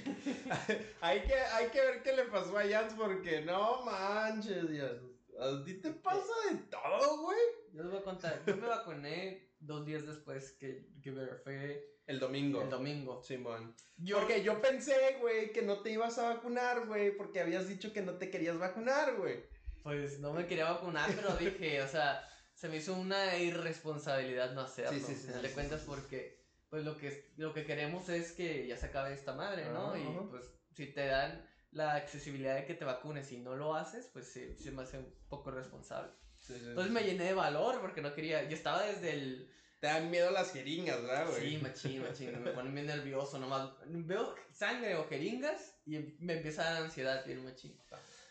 hay 1.00 1.20
que, 1.20 1.34
hay 1.34 1.68
que 1.68 1.80
ver 1.80 2.02
qué 2.02 2.12
le 2.14 2.24
pasó 2.24 2.58
a 2.58 2.66
Jans 2.66 2.94
porque 2.94 3.42
no 3.42 3.82
manches, 3.84 4.68
Dios. 4.68 4.92
A 5.38 5.62
ti 5.64 5.74
te 5.74 5.90
pasa 5.92 6.32
de 6.50 6.56
todo, 6.70 7.22
güey. 7.22 7.38
Yo 7.72 7.82
les 7.82 7.92
voy 7.92 8.00
a 8.00 8.04
contar. 8.04 8.42
Yo 8.46 8.56
me 8.56 8.66
vacuné 8.66 9.50
dos 9.60 9.86
días 9.86 10.04
después 10.06 10.52
que, 10.58 10.88
que 11.02 11.12
me 11.12 11.26
fue 11.44 11.96
El 12.06 12.18
domingo. 12.18 12.62
el 12.62 12.70
domingo. 12.70 13.22
Simón. 13.22 13.74
Yo, 13.98 14.18
Porque 14.18 14.42
yo 14.42 14.60
pensé, 14.60 15.16
güey, 15.20 15.52
que 15.52 15.62
no 15.62 15.80
te 15.80 15.90
ibas 15.90 16.18
a 16.18 16.34
vacunar, 16.34 16.86
güey, 16.86 17.16
porque 17.16 17.40
habías 17.40 17.68
dicho 17.68 17.92
que 17.92 18.02
no 18.02 18.14
te 18.14 18.30
querías 18.30 18.58
vacunar, 18.58 19.14
güey. 19.16 19.44
pues 19.82 20.18
no 20.18 20.32
me 20.32 20.46
quería 20.46 20.70
vacunar, 20.72 21.08
pero 21.14 21.36
dije, 21.36 21.80
o 21.82 21.88
sea, 21.88 22.28
se 22.56 22.68
me 22.68 22.78
hizo 22.78 22.94
una 22.94 23.36
irresponsabilidad 23.36 24.52
no 24.52 24.62
hacerlo. 24.62 24.92
Sí, 24.92 25.00
sí, 25.00 25.14
sí, 25.14 25.26
al 25.26 25.26
final 25.26 25.42
de 25.42 25.50
cuentas, 25.50 25.82
porque 25.86 26.42
pues 26.70 26.84
lo 26.84 26.96
que, 26.96 27.32
lo 27.36 27.52
que 27.52 27.64
queremos 27.64 28.08
es 28.08 28.32
que 28.32 28.66
ya 28.66 28.76
se 28.76 28.86
acabe 28.86 29.12
esta 29.12 29.34
madre, 29.34 29.66
¿no? 29.66 29.96
Y 29.96 30.02
ajá. 30.02 30.28
pues 30.30 30.44
si 30.74 30.86
te 30.86 31.06
dan 31.06 31.46
la 31.70 31.94
accesibilidad 31.94 32.56
de 32.56 32.64
que 32.64 32.74
te 32.74 32.86
vacunes 32.86 33.30
y 33.30 33.38
no 33.38 33.54
lo 33.56 33.74
haces, 33.74 34.08
pues 34.12 34.32
sí, 34.32 34.56
sí 34.58 34.70
me 34.70 34.82
hace 34.82 34.98
un 34.98 35.14
poco 35.28 35.50
responsable. 35.50 36.10
Entonces 36.48 36.92
me 36.92 37.02
llené 37.02 37.24
de 37.24 37.34
valor 37.34 37.80
porque 37.80 38.00
no 38.00 38.14
quería, 38.14 38.48
yo 38.48 38.56
estaba 38.56 38.82
desde 38.86 39.12
el... 39.12 39.52
Te 39.80 39.88
dan 39.88 40.10
miedo 40.10 40.30
las 40.30 40.52
jeringas, 40.52 41.02
¿verdad, 41.02 41.28
güey? 41.28 41.50
Sí, 41.50 41.58
machín, 41.58 42.02
machín, 42.02 42.42
me 42.42 42.52
ponen 42.52 42.74
bien 42.74 42.86
nervioso, 42.86 43.38
nomás 43.38 43.72
veo 43.84 44.34
sangre 44.50 44.96
o 44.96 45.06
jeringas 45.06 45.74
y 45.84 45.96
em- 45.96 46.16
me 46.18 46.38
empieza 46.38 46.62
a 46.62 46.72
dar 46.72 46.82
ansiedad 46.84 47.26
bien 47.26 47.44
machín. 47.44 47.78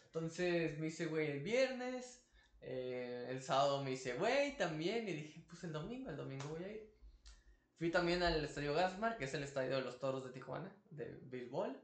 Entonces 0.07 0.79
me 0.79 0.87
hice 0.87 1.05
güey 1.05 1.29
el 1.29 1.43
viernes, 1.43 2.24
eh, 2.67 3.27
el 3.29 3.41
sábado 3.43 3.83
me 3.83 3.91
hice 3.91 4.13
güey 4.15 4.57
también 4.57 5.07
y 5.07 5.13
dije, 5.13 5.45
pues 5.47 5.63
el 5.63 5.71
domingo, 5.71 6.09
el 6.09 6.17
domingo 6.17 6.45
voy 6.49 6.63
a 6.63 6.71
ir. 6.71 6.93
Fui 7.77 7.91
también 7.91 8.23
al 8.23 8.43
estadio 8.43 8.73
Gasmar, 8.73 9.17
que 9.17 9.25
es 9.25 9.33
el 9.33 9.43
estadio 9.43 9.75
de 9.75 9.81
los 9.81 9.99
Toros 9.99 10.23
de 10.25 10.31
Tijuana, 10.31 10.75
de 10.89 11.19
béisbol. 11.23 11.79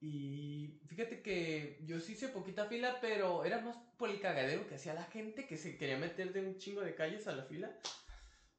Y 0.00 0.80
fíjate 0.88 1.22
que 1.22 1.78
yo 1.84 2.00
sí 2.00 2.12
hice 2.12 2.28
poquita 2.28 2.66
fila, 2.66 2.98
pero 3.00 3.44
era 3.44 3.60
más 3.60 3.76
por 3.98 4.10
el 4.10 4.20
cagadero 4.20 4.66
que 4.68 4.74
hacía 4.74 4.94
la 4.94 5.04
gente 5.04 5.46
que 5.46 5.56
se 5.56 5.78
quería 5.78 5.96
meter 5.96 6.32
de 6.32 6.40
un 6.40 6.58
chingo 6.58 6.80
de 6.80 6.94
calles 6.94 7.26
a 7.28 7.32
la 7.36 7.44
fila. 7.44 7.70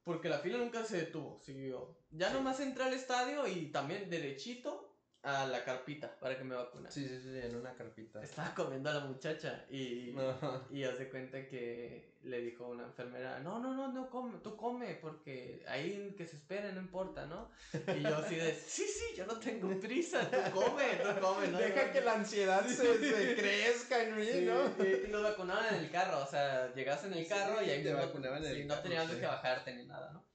Porque 0.03 0.29
la 0.29 0.39
fila 0.39 0.57
nunca 0.57 0.85
se 0.85 0.97
detuvo, 0.97 1.37
siguió. 1.39 1.99
Ya 2.11 2.29
Sí. 2.29 2.33
nomás 2.35 2.59
entré 2.61 2.83
al 2.85 2.93
estadio 2.93 3.45
y 3.47 3.71
también 3.71 4.09
derechito 4.09 4.86
a 5.23 5.45
la 5.47 5.63
carpita 5.65 6.17
para 6.19 6.37
que 6.37 6.43
me 6.43 6.55
vacunaran. 6.55 6.91
Sí, 6.91 7.05
sí, 7.07 7.19
sí, 7.21 7.39
en 7.43 7.55
una 7.55 7.73
carpita. 7.75 8.21
Estaba 8.23 8.53
comiendo 8.53 8.89
a 8.89 8.93
la 8.93 8.99
muchacha 9.01 9.65
y, 9.69 10.15
Ajá. 10.17 10.61
y 10.69 10.83
haz 10.83 10.97
de 10.99 11.09
cuenta 11.09 11.45
que 11.47 12.15
le 12.23 12.41
dijo 12.41 12.67
una 12.67 12.83
enfermera, 12.83 13.39
no, 13.39 13.59
no, 13.59 13.73
no, 13.73 13.91
no 13.91 14.09
come, 14.09 14.37
tú 14.39 14.55
come 14.55 14.95
porque 14.95 15.63
ahí 15.67 16.13
que 16.17 16.27
se 16.27 16.37
espere 16.37 16.71
no 16.73 16.81
importa, 16.81 17.25
¿no? 17.25 17.49
Y 17.95 18.01
yo 18.03 18.17
así 18.17 18.35
de, 18.35 18.53
sí, 18.53 18.83
sí, 18.85 19.15
yo 19.15 19.25
no 19.25 19.37
tengo 19.39 19.69
prisa, 19.79 20.29
tú 20.29 20.37
come, 20.59 20.83
tú 21.03 21.19
come, 21.21 21.47
¿no? 21.49 21.57
Deja 21.57 21.87
No, 21.87 21.93
que 21.93 21.99
no". 21.99 22.05
la 22.05 22.13
ansiedad 22.13 22.65
se, 22.65 22.75
se 22.97 23.35
crezca 23.35 24.03
en 24.03 24.15
mí, 24.15 24.25
Sí, 24.25 24.45
¿no? 24.45 24.85
y, 24.85 25.07
nos 25.09 25.23
vacunaban 25.23 25.75
en 25.75 25.83
el 25.85 25.91
carro, 25.91 26.23
o 26.23 26.27
sea, 26.27 26.73
llegas 26.73 27.03
en 27.05 27.13
el 27.13 27.27
carro 27.27 27.59
Sí, 27.59 27.65
y 27.65 27.69
ahí 27.71 27.83
te 27.83 27.93
vacunaban 27.93 28.43
en 28.45 28.51
el 28.51 28.67
no 28.67 28.73
carro, 28.75 28.83
tenías 28.83 29.09
sí. 29.11 29.17
que 29.19 29.25
bajarte 29.25 29.75
ni 29.75 29.85
nada, 29.85 30.11
¿no? 30.11 30.25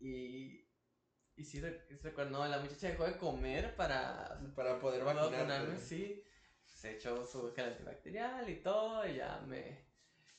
Y, 0.00 0.65
y 1.36 1.44
sí, 1.44 1.60
re- 1.60 1.84
sí 1.88 1.96
recuerdo, 2.02 2.30
no, 2.30 2.46
la 2.46 2.58
muchacha 2.58 2.88
dejó 2.88 3.04
de 3.04 3.16
comer 3.18 3.74
para 3.76 4.40
Para 4.54 4.78
poder 4.80 5.04
vacunarme, 5.04 5.76
sí. 5.78 6.22
Se 6.64 6.96
echó 6.96 7.24
su 7.26 7.52
gel 7.54 7.66
antibacterial 7.70 8.48
y 8.48 8.56
todo, 8.62 9.06
y 9.06 9.16
ya 9.16 9.40
me, 9.46 9.86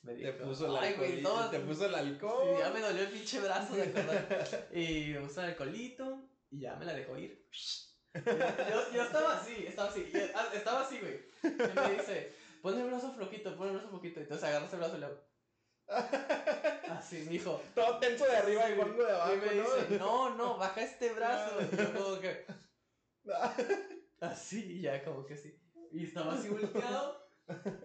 me 0.03 0.13
Te 0.15 0.33
puso 0.33 0.67
el 0.67 0.75
"Ay, 0.77 0.93
güey, 0.93 1.07
alcoholito, 1.17 1.29
todo- 1.29 1.49
te 1.49 1.59
puso 1.59 1.85
el 1.85 1.91
Sí, 1.93 1.97
alcohol. 1.99 2.57
ya 2.59 2.69
me 2.69 2.79
dolió 2.81 3.01
el 3.03 3.09
pinche 3.09 3.39
brazo 3.39 3.75
de 3.75 3.83
acordar. 3.83 4.67
y 4.73 5.13
me 5.13 5.21
puso 5.21 5.41
el 5.41 5.49
alcoholito 5.49 6.29
y 6.51 6.59
ya 6.61 6.75
me 6.75 6.85
la 6.85 6.93
dejó 6.93 7.17
ir. 7.17 7.47
Yo, 8.13 8.93
yo 8.93 9.03
estaba 9.03 9.37
así, 9.37 9.65
estaba 9.67 9.89
así, 9.89 10.11
estaba 10.53 10.81
así, 10.81 10.99
güey. 10.99 11.19
Y 11.43 11.79
me 11.79 11.95
dice, 11.97 12.33
pon 12.61 12.79
el 12.79 12.87
brazo 12.87 13.13
flojito, 13.13 13.55
pon 13.57 13.67
el 13.67 13.73
brazo 13.73 13.89
flojito. 13.89 14.19
Entonces 14.21 14.43
agarro 14.47 14.65
ese 14.65 14.77
brazo 14.77 14.97
y 14.97 14.99
le 15.01 15.05
hago. 15.07 15.26
Así, 16.89 17.17
me 17.25 17.31
dijo. 17.31 17.61
Todo 17.75 17.99
tenso 17.99 18.25
de 18.25 18.35
arriba 18.37 18.69
y 18.69 18.75
guango 18.75 19.03
de 19.03 19.11
abajo, 19.11 19.33
y 19.33 19.37
me 19.37 19.55
¿no? 19.55 19.63
dice, 19.75 19.97
no, 19.99 20.35
no, 20.35 20.57
baja 20.57 20.81
este 20.81 21.11
brazo. 21.13 21.61
Y 21.61 21.75
yo 21.77 21.93
como 21.93 22.19
que, 22.19 22.45
así, 24.21 24.81
ya 24.81 25.03
como 25.03 25.25
que 25.25 25.37
sí. 25.37 25.57
Y 25.91 26.05
estaba 26.05 26.33
así 26.33 26.49
volteado. 26.49 27.25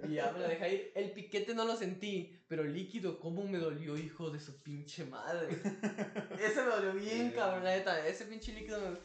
Y 0.09 0.14
ya 0.14 0.32
me 0.32 0.40
la 0.40 0.49
deja 0.49 0.68
ir. 0.68 0.90
El 0.97 1.12
piquete 1.12 1.54
no 1.54 1.64
lo 1.64 1.76
sentí, 1.76 2.37
pero 2.49 2.62
el 2.62 2.73
líquido, 2.75 3.21
¿cómo 3.21 3.44
me 3.44 3.59
dolió, 3.59 3.97
hijo 3.97 4.30
de 4.30 4.40
su 4.40 4.61
pinche 4.62 5.04
madre? 5.04 5.49
Ese 6.40 6.62
me 6.62 6.68
dolió 6.71 6.92
bien, 6.94 7.30
Sí. 7.30 7.37
cabrón, 7.37 7.62
neta. 7.62 8.04
Ese 8.06 8.25
pinche 8.25 8.52
líquido 8.52 8.80
me... 8.80 8.99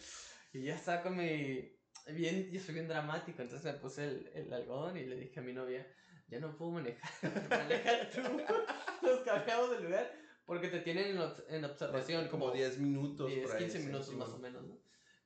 Y 0.53 0.63
ya 0.65 0.75
estaba 0.75 1.03
con 1.03 1.15
mi... 1.15 1.73
Bien, 2.07 2.49
yo 2.51 2.59
soy 2.61 2.73
bien 2.73 2.87
dramático, 2.87 3.41
entonces 3.41 3.71
me 3.71 3.79
puse 3.79 4.05
el, 4.05 4.31
el 4.33 4.51
algodón 4.53 4.97
y 4.97 5.03
le 5.05 5.17
dije 5.17 5.39
a 5.41 5.43
mi 5.43 5.53
novia, 5.53 5.85
ya 6.27 6.39
no 6.39 6.55
puedo 6.57 6.72
manejar, 6.72 7.12
manejar 7.50 8.10
tú. 8.12 8.22
Nos 9.05 9.19
cambiamos 9.22 9.72
de 9.72 9.79
lugar 9.81 10.12
porque 10.46 10.69
te 10.69 10.79
tienen 10.79 11.17
en, 11.17 11.22
en 11.50 11.65
observación 11.65 12.27
Como 12.29 12.51
10 12.51 12.77
minutos 12.79 13.27
10, 13.27 13.48
por 13.48 13.55
ahí. 13.57 13.63
15 13.63 13.77
sí, 13.79 13.86
minutos 13.86 14.07
sí, 14.07 14.15
más 14.15 14.29
o 14.29 14.38
menos, 14.39 14.63
¿no? 14.63 14.77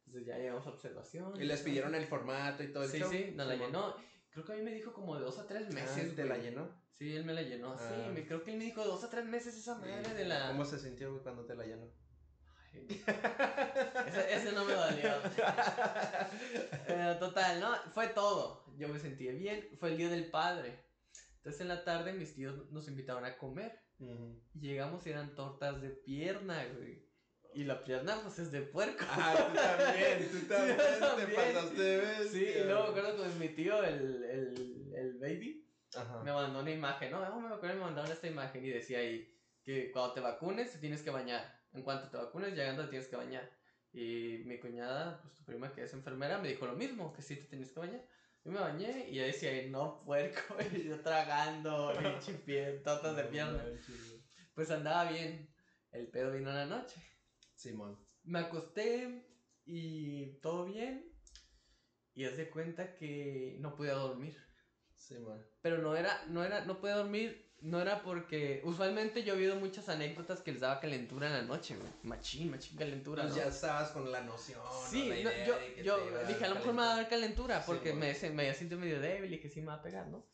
Entonces 0.07 0.27
ya 0.27 0.37
llegamos 0.37 0.65
a 0.67 0.71
observación. 0.71 1.39
Y 1.41 1.45
les 1.45 1.61
pidieron 1.61 1.93
el 1.95 2.05
formato 2.07 2.63
y 2.63 2.71
todo 2.73 2.83
el 2.83 2.89
Sí, 2.89 2.99
show. 2.99 3.09
sí, 3.11 3.31
nos 3.35 3.47
la 3.47 3.55
llenó. 3.55 3.95
Creo 4.31 4.45
que 4.45 4.53
a 4.53 4.55
mí 4.55 4.61
me 4.61 4.71
dijo 4.73 4.91
como 4.93 5.15
de 5.17 5.23
dos 5.23 5.37
a 5.39 5.47
tres 5.47 5.67
Ah, 5.69 5.73
meses. 5.73 6.15
¿Te 6.15 6.25
la 6.25 6.37
llenó? 6.37 6.69
Sí, 6.97 7.15
él 7.15 7.23
me 7.25 7.33
la 7.33 7.41
llenó. 7.43 7.77
Sí, 7.77 7.83
Ah. 7.89 8.11
me, 8.13 8.25
creo 8.25 8.43
que 8.43 8.51
él 8.51 8.57
me 8.57 8.65
dijo 8.65 8.83
dos 8.83 9.03
a 9.03 9.09
tres 9.09 9.25
meses 9.25 9.55
esa 9.55 9.75
madre 9.75 10.13
de 10.13 10.25
la. 10.25 10.47
¿Cómo 10.49 10.65
se 10.65 10.79
sintió 10.79 11.11
güey, 11.11 11.23
cuando 11.23 11.45
te 11.45 11.55
la 11.55 11.65
llenó? 11.65 11.85
Ay, 12.73 12.87
ese, 14.07 14.33
ese 14.35 14.51
no 14.53 14.63
me 14.65 14.73
dolió. 14.73 15.11
Total, 17.19 17.59
¿no? 17.59 17.75
Fue 17.93 18.07
todo. 18.09 18.65
Yo 18.77 18.87
me 18.87 18.99
sentí 18.99 19.27
bien. 19.29 19.67
Fue 19.79 19.89
el 19.89 19.97
día 19.97 20.09
del 20.09 20.29
padre. 20.29 20.79
Entonces 21.41 21.61
en 21.61 21.69
la 21.69 21.83
tarde 21.83 22.13
mis 22.13 22.35
tíos 22.35 22.69
nos 22.71 22.87
invitaron 22.87 23.25
a 23.25 23.37
comer. 23.37 23.79
Y 24.53 24.59
llegamos 24.59 25.05
y 25.05 25.09
eran 25.11 25.35
tortas 25.35 25.81
de 25.81 25.89
pierna, 25.89 26.65
güey. 26.75 27.03
Y 27.53 27.63
la 27.65 27.83
pierna, 27.83 28.19
pues 28.23 28.39
es 28.39 28.51
de 28.51 28.61
puerco. 28.61 29.03
Ah, 29.09 29.35
tú 29.49 29.53
también, 29.55 30.29
tú 30.31 30.47
también, 30.47 30.77
te 30.77 30.99
también. 30.99 31.35
pasaste 31.35 31.81
de. 31.81 32.29
Sí, 32.29 32.45
y 32.45 32.63
luego 32.63 32.83
me 32.83 32.89
acuerdo 32.99 33.17
con 33.17 33.39
mi 33.39 33.49
tío, 33.49 33.83
el, 33.83 34.23
el, 34.23 34.93
el 34.95 35.19
baby, 35.19 35.67
Ajá. 35.95 36.23
me 36.23 36.31
mandó 36.31 36.61
una 36.61 36.71
imagen, 36.71 37.11
¿no? 37.11 37.27
No, 37.27 37.41
me 37.41 37.53
acuerdo, 37.53 37.75
me 37.75 37.81
mandaron 37.81 38.11
esta 38.11 38.27
imagen 38.27 38.63
y 38.65 38.69
decía 38.69 38.99
ahí 38.99 39.37
que 39.63 39.91
cuando 39.91 40.13
te 40.13 40.21
vacunes 40.21 40.71
te 40.71 40.77
tienes 40.79 41.01
que 41.01 41.09
bañar. 41.09 41.43
En 41.73 41.83
cuanto 41.83 42.09
te 42.09 42.17
vacunes, 42.17 42.55
llegando 42.55 42.83
te 42.85 42.89
tienes 42.89 43.07
que 43.07 43.15
bañar. 43.17 43.51
Y 43.93 44.43
mi 44.45 44.57
cuñada, 44.59 45.21
pues 45.21 45.33
tu 45.35 45.43
prima 45.43 45.73
que 45.73 45.83
es 45.83 45.93
enfermera, 45.93 46.37
me 46.37 46.47
dijo 46.49 46.65
lo 46.65 46.73
mismo, 46.75 47.11
que 47.13 47.21
sí 47.21 47.35
te 47.35 47.43
tienes 47.43 47.71
que 47.71 47.79
bañar. 47.81 48.01
Yo 48.43 48.51
me 48.51 48.59
bañé 48.59 49.09
y 49.09 49.19
ahí 49.19 49.27
decía, 49.27 49.51
no, 49.69 50.03
puerco, 50.03 50.55
y 50.73 50.83
yo 50.85 50.99
tragando, 51.01 51.93
tortas 52.83 53.15
de 53.15 53.23
pierna. 53.25 53.63
Pues 54.55 54.71
andaba 54.71 55.11
bien. 55.11 55.49
El 55.91 56.07
pedo 56.07 56.31
vino 56.31 56.49
en 56.49 56.55
la 56.55 56.65
noche. 56.65 56.95
Simón. 57.53 57.99
Me 58.23 58.39
acosté 58.39 59.25
y 59.65 60.39
todo 60.39 60.65
bien. 60.65 61.11
Y 62.13 62.25
haz 62.25 62.37
de 62.37 62.49
cuenta 62.49 62.95
que 62.95 63.57
no 63.59 63.75
podía 63.75 63.93
dormir. 63.93 64.35
Simón. 64.95 65.45
Pero 65.61 65.77
no 65.79 65.95
era, 65.95 66.25
no 66.27 66.43
era, 66.43 66.65
no 66.65 66.79
podía 66.79 66.95
dormir, 66.95 67.50
no 67.61 67.79
era 67.81 68.01
porque. 68.01 68.61
Usualmente 68.63 69.23
yo 69.23 69.33
he 69.33 69.37
oído 69.37 69.55
muchas 69.55 69.87
anécdotas 69.89 70.41
que 70.41 70.51
les 70.51 70.61
daba 70.61 70.79
calentura 70.79 71.27
en 71.27 71.33
la 71.33 71.41
noche, 71.43 71.75
güey. 71.75 71.89
Machín, 72.03 72.51
machín 72.51 72.77
calentura. 72.77 73.23
Pues 73.23 73.35
¿no? 73.35 73.41
ya 73.41 73.47
estabas 73.47 73.91
con 73.91 74.11
la 74.11 74.21
noción. 74.21 74.59
Sí, 74.89 75.03
¿no? 75.03 75.09
La 75.13 75.19
idea 75.19 75.45
yo, 75.47 75.55
de 75.59 75.73
que 75.73 75.83
yo 75.83 75.95
te 75.97 76.25
dije, 76.27 76.45
a 76.45 76.49
lo 76.49 76.55
mejor 76.55 76.73
me 76.73 76.81
va 76.81 76.93
a 76.93 76.95
dar 76.97 77.09
calentura 77.09 77.63
porque 77.65 77.93
me, 77.93 78.13
se- 78.15 78.31
me 78.31 78.53
siento 78.53 78.77
medio 78.77 78.99
débil 78.99 79.33
y 79.33 79.39
que 79.39 79.49
sí 79.49 79.61
me 79.61 79.67
va 79.67 79.75
a 79.75 79.81
pegar, 79.81 80.07
¿no? 80.07 80.27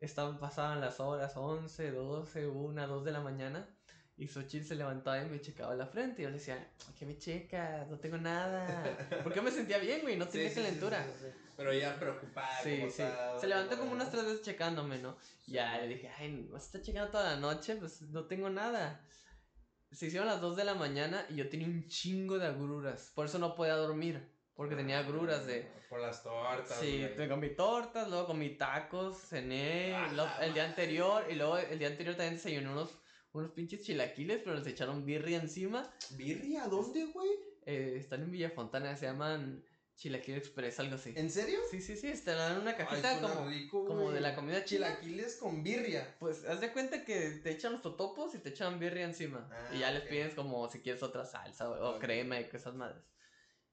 Estaban, 0.00 0.38
pasaban 0.38 0.80
las 0.80 1.00
horas 1.00 1.36
11, 1.36 1.90
12, 1.90 2.46
1, 2.46 2.86
2 2.86 3.04
de 3.04 3.10
la 3.12 3.20
mañana 3.20 3.77
y 4.18 4.26
Xochitl 4.26 4.66
se 4.66 4.74
levantaba 4.74 5.22
y 5.22 5.26
me 5.30 5.40
checaba 5.40 5.74
la 5.76 5.86
frente 5.86 6.22
y 6.22 6.24
yo 6.24 6.30
le 6.30 6.38
decía, 6.38 6.68
¿qué 6.98 7.06
me 7.06 7.16
checas? 7.18 7.86
No 7.88 7.98
tengo 7.98 8.18
nada. 8.18 8.66
Porque 9.22 9.40
me 9.40 9.50
sentía 9.50 9.78
bien, 9.78 10.02
güey, 10.02 10.16
no 10.16 10.26
tenía 10.26 10.48
sí, 10.48 10.54
sí, 10.56 10.60
calentura. 10.60 11.06
sí. 11.20 11.26
Pero 11.56 11.72
ya 11.72 11.94
preocupada. 11.98 12.62
Sí, 12.62 12.78
¿cómo 12.78 12.90
sí. 12.90 13.02
estás? 13.02 13.40
Se 13.40 13.46
levantó 13.46 13.70
¿Cómo 13.70 13.82
como 13.82 13.92
unas 13.94 14.10
tres 14.10 14.24
veces 14.24 14.42
checándome, 14.42 14.98
¿no? 14.98 15.16
Ya 15.46 15.78
le 15.78 15.88
dije, 15.88 16.10
ay, 16.18 16.48
vas 16.50 16.62
a 16.62 16.66
estar 16.66 16.82
checando 16.82 17.10
toda 17.10 17.34
la 17.34 17.36
noche, 17.40 17.76
pues 17.76 18.02
no 18.02 18.24
tengo 18.26 18.50
nada. 18.50 19.00
Se 19.92 20.06
hicieron 20.06 20.28
las 20.28 20.40
2 20.40 20.56
de 20.56 20.64
la 20.64 20.74
mañana 20.74 21.24
y 21.30 21.36
yo 21.36 21.48
tenía 21.48 21.66
un 21.66 21.86
chingo 21.88 22.38
de 22.38 22.46
agruras. 22.46 23.12
Por 23.14 23.26
eso 23.26 23.38
no 23.38 23.54
podía 23.54 23.74
dormir, 23.74 24.20
porque 24.54 24.74
tenía 24.74 24.98
agruras 24.98 25.46
de... 25.46 25.66
Por 25.88 26.00
las 26.00 26.22
tortas. 26.22 26.78
Sí, 26.78 27.06
güey. 27.16 27.28
comí 27.28 27.54
tortas, 27.54 28.08
luego 28.08 28.26
comí 28.26 28.50
tacos, 28.50 29.16
cené 29.16 29.94
Ah, 29.94 30.38
el 30.42 30.52
día 30.52 30.64
anterior 30.64 31.24
y 31.30 31.34
luego 31.36 31.56
el 31.56 31.78
día 31.78 31.88
anterior 31.88 32.14
también 32.14 32.34
desayuné 32.34 32.68
unos, 32.68 32.90
unos 33.38 33.52
pinches 33.52 33.82
chilaquiles, 33.82 34.40
pero 34.42 34.56
les 34.56 34.66
echaron 34.66 35.04
birria 35.04 35.38
encima. 35.40 35.90
¿Birria? 36.10 36.66
¿Dónde, 36.66 37.06
güey? 37.06 37.30
Eh, 37.66 37.96
están 37.98 38.22
en 38.22 38.30
Villa 38.30 38.50
Fontana, 38.50 38.96
se 38.96 39.06
llaman 39.06 39.64
Chilaquil 39.98 40.36
Express, 40.36 40.78
algo 40.78 40.94
así. 40.94 41.12
¿En 41.16 41.28
serio? 41.28 41.58
Sí, 41.70 41.80
sí, 41.80 41.96
sí, 41.96 42.12
te 42.24 42.30
dan 42.30 42.60
una 42.60 42.76
cajita 42.76 43.20
como, 43.20 43.48
rico, 43.48 43.84
como 43.84 44.12
de 44.12 44.20
la 44.20 44.36
comida 44.36 44.64
chila. 44.64 45.00
Chilaquiles 45.00 45.36
con 45.36 45.64
birria. 45.64 46.16
Pues 46.20 46.44
haz 46.44 46.60
de 46.60 46.72
cuenta 46.72 47.04
que 47.04 47.30
te 47.42 47.50
echan 47.50 47.72
los 47.72 47.82
totopos 47.82 48.32
y 48.36 48.38
te 48.38 48.50
echan 48.50 48.78
birria 48.78 49.04
encima. 49.04 49.48
Ah, 49.50 49.70
y 49.74 49.80
ya 49.80 49.90
les 49.90 50.02
pides 50.02 50.34
como 50.34 50.68
si 50.68 50.80
quieres 50.80 51.02
otra 51.02 51.24
salsa 51.24 51.68
o, 51.68 51.98
crema 51.98 52.40
y 52.40 52.48
esas 52.52 52.74
madres. 52.74 53.02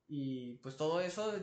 Y 0.08 0.58
pues 0.58 0.76
todo 0.78 1.00
eso, 1.00 1.34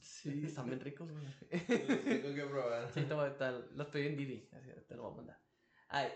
sí, 0.00 0.42
están 0.44 0.66
bien 0.66 0.80
ricos, 0.80 1.10
güey. 1.10 1.24
Los 1.88 2.04
tengo 2.04 2.34
que 2.34 2.44
probar. 2.44 2.90
Sí, 2.94 3.02
te 3.02 3.14
voy 3.14 3.26
a 3.26 3.36
tal, 3.36 3.68
los 3.74 3.88
pedí 3.88 4.06
en 4.06 4.16
Didi, 4.16 4.48
así 4.52 4.68
te 4.86 4.94
lo 4.94 5.02
voy 5.02 5.12
a 5.12 5.16
mandar. 5.16 5.47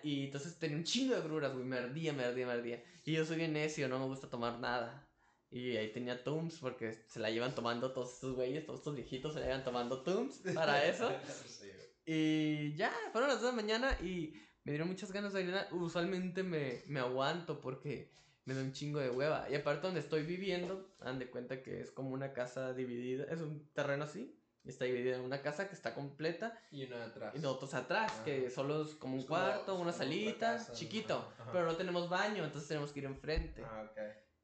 Y 0.03 0.27
entonces 0.27 0.59
tenía 0.59 0.77
un 0.77 0.85
chingo 0.85 1.15
de 1.15 1.23
gruras, 1.23 1.53
güey, 1.53 1.65
me 1.65 1.79
ardía, 1.79 2.13
me 2.13 2.25
ardía, 2.25 2.47
me 2.47 2.53
ardía. 2.53 2.85
Y 3.05 3.13
yo 3.13 3.25
soy 3.25 3.37
bien 3.37 3.53
necio, 3.53 3.89
no 3.89 3.99
me 3.99 4.07
gusta 4.07 4.29
tomar 4.29 4.59
nada. 4.59 5.09
Y 5.51 5.77
ahí 5.77 5.93
tenía 5.93 6.23
Tums, 6.25 6.59
porque 6.61 6.95
se 7.07 7.21
la 7.21 7.31
llevan 7.31 7.55
tomando 7.55 7.93
todos 7.93 8.15
estos 8.15 8.35
güeyes, 8.35 8.65
todos 8.65 8.81
estos 8.81 8.95
viejitos 8.95 9.35
se 9.35 9.41
la 9.41 9.47
llevan 9.47 9.65
tomando 9.65 10.03
Tums 10.03 10.43
para 10.55 10.85
eso. 10.85 11.11
Sí. 11.47 11.71
Y 12.05 12.75
ya, 12.75 12.93
fueron 13.13 13.31
las 13.31 13.41
2 13.41 13.51
de 13.51 13.57
la 13.57 13.63
mañana 13.63 13.99
y 14.01 14.35
me 14.65 14.73
dieron 14.73 14.89
muchas 14.89 15.13
ganas 15.13 15.33
de 15.33 15.43
orinar. 15.43 15.69
Usualmente 15.73 16.43
me, 16.43 16.83
me 16.89 17.01
aguanto 17.01 17.61
porque 17.61 18.13
me 18.45 18.55
da 18.55 18.63
un 18.63 18.73
chingo 18.73 18.99
de 18.99 19.11
hueva. 19.11 19.47
Y 19.51 19.55
aparte 19.55 19.87
donde 19.87 20.01
estoy 20.01 20.25
viviendo, 20.25 20.95
dan 21.01 21.19
de 21.19 21.31
cuenta 21.31 21.63
que 21.63 21.81
es 21.81 21.91
como 21.91 22.11
una 22.11 22.33
casa 22.33 22.73
dividida, 22.75 23.25
es 23.31 23.41
un 23.41 23.69
terreno 23.73 24.05
así. 24.05 24.37
Está 24.65 24.85
dividida 24.85 25.17
en 25.17 25.23
una 25.23 25.43
casa 25.43 25.69
que 25.69 25.75
está 25.75 25.93
completa 25.95 26.57
Y 26.71 26.85
uno 26.85 26.97
de 26.97 27.05
atrás. 27.05 27.35
y 27.35 27.41
nosotros 27.41 27.75
atrás, 27.75 28.13
Ajá. 28.13 28.25
que 28.25 28.49
solo 28.49 28.83
es 28.85 28.95
como 28.95 29.15
un 29.15 29.21
Es 29.21 29.27
como- 29.27 29.41
cuarto, 29.41 29.75
una 29.75 29.93
salita, 29.93 30.65
chiquito. 30.73 31.17
Ajá, 31.19 31.43
ajá. 31.43 31.53
Pero 31.53 31.67
no 31.67 31.77
tenemos 31.77 32.09
baño, 32.09 32.45
entonces 32.45 32.69
tenemos 32.69 32.93
que 32.93 33.01
ir 33.01 33.07
enfrente. 33.07 33.63
Ah, 33.65 33.89
ok. 33.91 33.99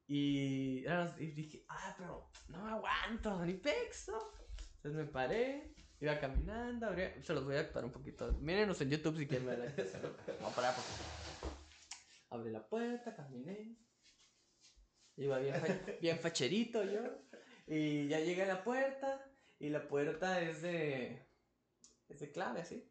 Y, 0.08 0.80
dije, 1.34 1.64
ah, 1.68 1.94
pero 1.96 2.30
no 2.48 2.64
me 2.64 2.70
aguanto, 2.72 3.44
ni 3.44 3.54
pexo. 3.54 4.18
Entonces 4.76 4.94
me 4.94 5.04
paré, 5.06 5.74
iba 6.00 6.18
caminando, 6.18 6.86
abría- 6.86 7.22
se 7.22 7.32
los 7.34 7.44
voy 7.44 7.54
a 7.56 7.60
actuar 7.60 7.84
un 7.84 7.92
poquito. 7.92 8.32
Mírenos 8.40 8.80
en 8.80 8.90
YouTube 8.90 9.18
si 9.18 9.26
quieren 9.28 9.46
ver 9.46 9.58
la. 9.58 9.66
Vamos 10.40 10.54
para 10.54 10.72
poco. 10.72 10.88
Abrí 12.30 12.50
la 12.50 12.66
puerta, 12.66 13.14
caminé. 13.14 13.76
Iba 15.16 15.38
bien, 15.38 15.54
fa- 15.54 15.92
bien 16.00 16.18
facherito 16.18 16.82
yo. 16.82 17.00
Y 17.66 18.08
ya 18.08 18.18
llegué 18.20 18.42
a 18.42 18.46
la 18.54 18.64
puerta. 18.64 19.24
Y 19.58 19.70
la 19.70 19.88
puerta 19.88 20.40
es 20.40 20.62
de. 20.62 21.26
Es 22.08 22.20
de 22.20 22.30
clave, 22.30 22.60
así. 22.60 22.84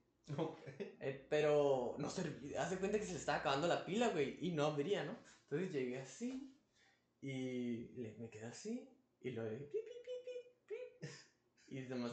Eh, 0.99 1.25
pero 1.29 1.95
no 1.99 2.09
servía. 2.09 2.61
Haz 2.61 2.71
de 2.71 2.77
cuenta 2.79 2.99
que 2.99 3.05
se 3.05 3.13
le 3.13 3.19
estaba 3.19 3.37
acabando 3.39 3.67
la 3.67 3.85
pila, 3.85 4.09
güey. 4.09 4.37
Y 4.45 4.51
no 4.51 4.65
abría, 4.65 5.05
¿no? 5.05 5.17
Entonces 5.43 5.71
llegué 5.71 5.99
así. 5.99 6.53
Y 7.21 7.87
le- 7.95 8.15
me 8.17 8.29
quedé 8.29 8.45
así. 8.45 8.89
Y 9.21 9.31
lo 9.31 9.43
de. 9.45 9.57
pi, 9.57 9.77
pi, 9.77 9.79
pi, 10.03 10.31
pi, 10.67 11.07
pi, 11.67 11.75
Y 11.77 11.81
nomás. 11.87 12.11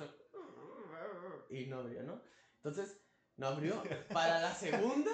Y 1.51 1.67
no 1.67 1.81
abrió, 1.81 2.03
¿no? 2.05 2.23
Entonces, 2.57 2.99
no 3.37 3.49
abrió. 3.49 3.83
Para 4.13 4.41
la 4.41 4.55
segunda. 4.55 5.11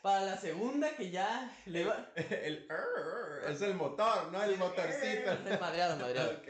Para 0.00 0.24
la 0.24 0.36
segunda 0.36 0.96
que 0.96 1.10
ya 1.10 1.54
le 1.66 1.82
iba. 1.82 2.12
El 2.16 2.66
err, 2.68 3.50
es 3.50 3.60
el 3.62 3.74
motor, 3.74 4.32
¿no? 4.32 4.42
El 4.42 4.56
motorcito. 4.58 5.32
El 5.46 5.60
madreado, 5.60 5.96
madreado. 5.98 6.32
Ok. 6.38 6.48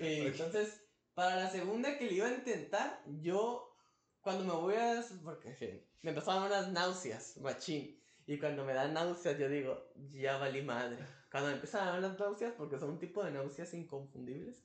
Y 0.00 0.20
entonces, 0.28 0.83
para 1.14 1.36
la 1.36 1.50
segunda 1.50 1.96
que 1.96 2.06
le 2.06 2.14
iba 2.14 2.26
a 2.26 2.34
intentar, 2.34 3.02
yo, 3.20 3.76
cuando 4.20 4.44
me 4.44 4.52
voy 4.52 4.74
a... 4.74 5.02
Porque 5.22 5.84
me 6.02 6.10
empezaron 6.10 6.44
unas 6.44 6.68
náuseas, 6.72 7.36
machín. 7.38 7.98
Y 8.26 8.38
cuando 8.38 8.64
me 8.64 8.74
dan 8.74 8.94
náuseas, 8.94 9.38
yo 9.38 9.48
digo, 9.48 9.92
ya 10.12 10.38
valí 10.38 10.62
madre. 10.62 10.98
Cuando 11.30 11.48
me 11.48 11.54
empiezan 11.54 11.86
a 11.86 11.92
dar 11.92 12.00
las 12.00 12.18
náuseas, 12.18 12.54
porque 12.56 12.78
son 12.78 12.90
un 12.90 12.98
tipo 12.98 13.22
de 13.24 13.30
náuseas 13.30 13.72
inconfundibles. 13.74 14.62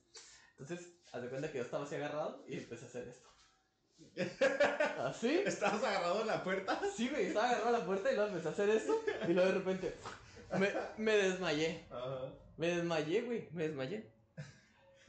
Entonces, 0.58 0.92
haz 1.12 1.22
de 1.22 1.28
cuenta 1.28 1.50
que 1.50 1.58
yo 1.58 1.64
estaba 1.64 1.84
así 1.84 1.94
agarrado 1.94 2.44
y 2.46 2.56
empecé 2.58 2.84
a 2.84 2.88
hacer 2.88 3.08
esto. 3.08 3.28
¿Así? 5.04 5.42
¿Estabas 5.44 5.84
agarrado 5.84 6.22
en 6.22 6.26
la 6.26 6.42
puerta? 6.42 6.80
Sí, 6.96 7.08
güey, 7.08 7.26
estaba 7.26 7.50
agarrado 7.50 7.76
a 7.76 7.78
la 7.78 7.86
puerta 7.86 8.10
y 8.10 8.14
luego 8.14 8.30
empecé 8.30 8.48
a 8.48 8.52
hacer 8.52 8.70
esto. 8.70 9.00
Y 9.28 9.32
luego 9.32 9.48
de 9.48 9.58
repente, 9.58 9.94
me, 10.58 10.72
me 10.96 11.16
desmayé. 11.16 11.86
Ajá. 11.90 12.32
Me 12.56 12.68
desmayé, 12.68 13.22
güey, 13.22 13.48
me 13.52 13.68
desmayé. 13.68 14.09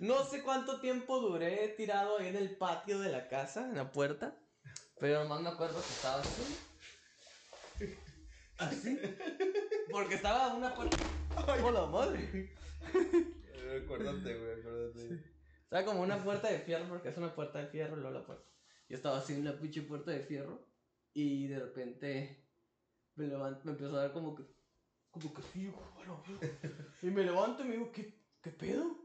No 0.02 0.24
sé 0.24 0.42
cuánto 0.42 0.82
tiempo 0.82 1.20
duré 1.20 1.68
tirado 1.78 2.18
ahí 2.18 2.30
en 2.30 2.36
el 2.36 2.58
patio 2.58 3.00
de 3.00 3.12
la 3.12 3.28
casa, 3.28 3.70
en 3.70 3.76
la 3.76 3.92
puerta. 3.92 4.36
Pero 5.00 5.22
nomás 5.22 5.42
me 5.42 5.50
acuerdo 5.50 5.80
que 5.80 5.90
estaba 5.90 6.22
así. 6.22 6.58
Así. 8.58 9.00
Porque 9.92 10.16
estaba 10.16 10.56
una 10.56 10.74
puerta. 10.74 10.98
¡Hola 11.64 11.86
madre! 11.86 12.52
Acuérdate, 13.84 14.40
güey, 14.40 14.60
acuérdate. 14.60 15.24
Estaba 15.66 15.86
como 15.86 16.02
una 16.02 16.24
puerta 16.24 16.48
de 16.48 16.58
fierro, 16.62 16.90
porque 16.90 17.10
es 17.10 17.18
una 17.18 17.36
puerta 17.36 17.60
de 17.60 17.68
fierro 17.68 17.96
y 17.96 18.00
luego 18.00 18.18
la 18.18 18.26
puerta. 18.26 18.50
Yo 18.90 18.98
estaba 18.98 19.20
así 19.20 19.34
en 19.34 19.46
la 19.46 19.60
pinche 19.60 19.84
puerta 19.84 20.10
de 20.10 20.22
fierro. 20.22 20.68
Y 21.14 21.46
de 21.46 21.60
repente 21.60 22.50
me 23.14 23.28
levanto, 23.28 23.62
me 23.66 23.74
empezó 23.74 23.96
a 23.98 24.02
dar 24.02 24.14
como 24.14 24.34
que. 24.34 24.46
Como 25.12 25.32
que 25.32 25.44
sí, 25.54 25.72
bueno, 25.96 26.24
Y 27.04 27.12
me 27.12 27.24
levanto 27.24 27.62
y 27.62 27.68
me 27.68 27.74
digo, 27.76 27.92
¿qué, 27.92 28.20
qué 28.42 28.50
pedo? 28.50 29.01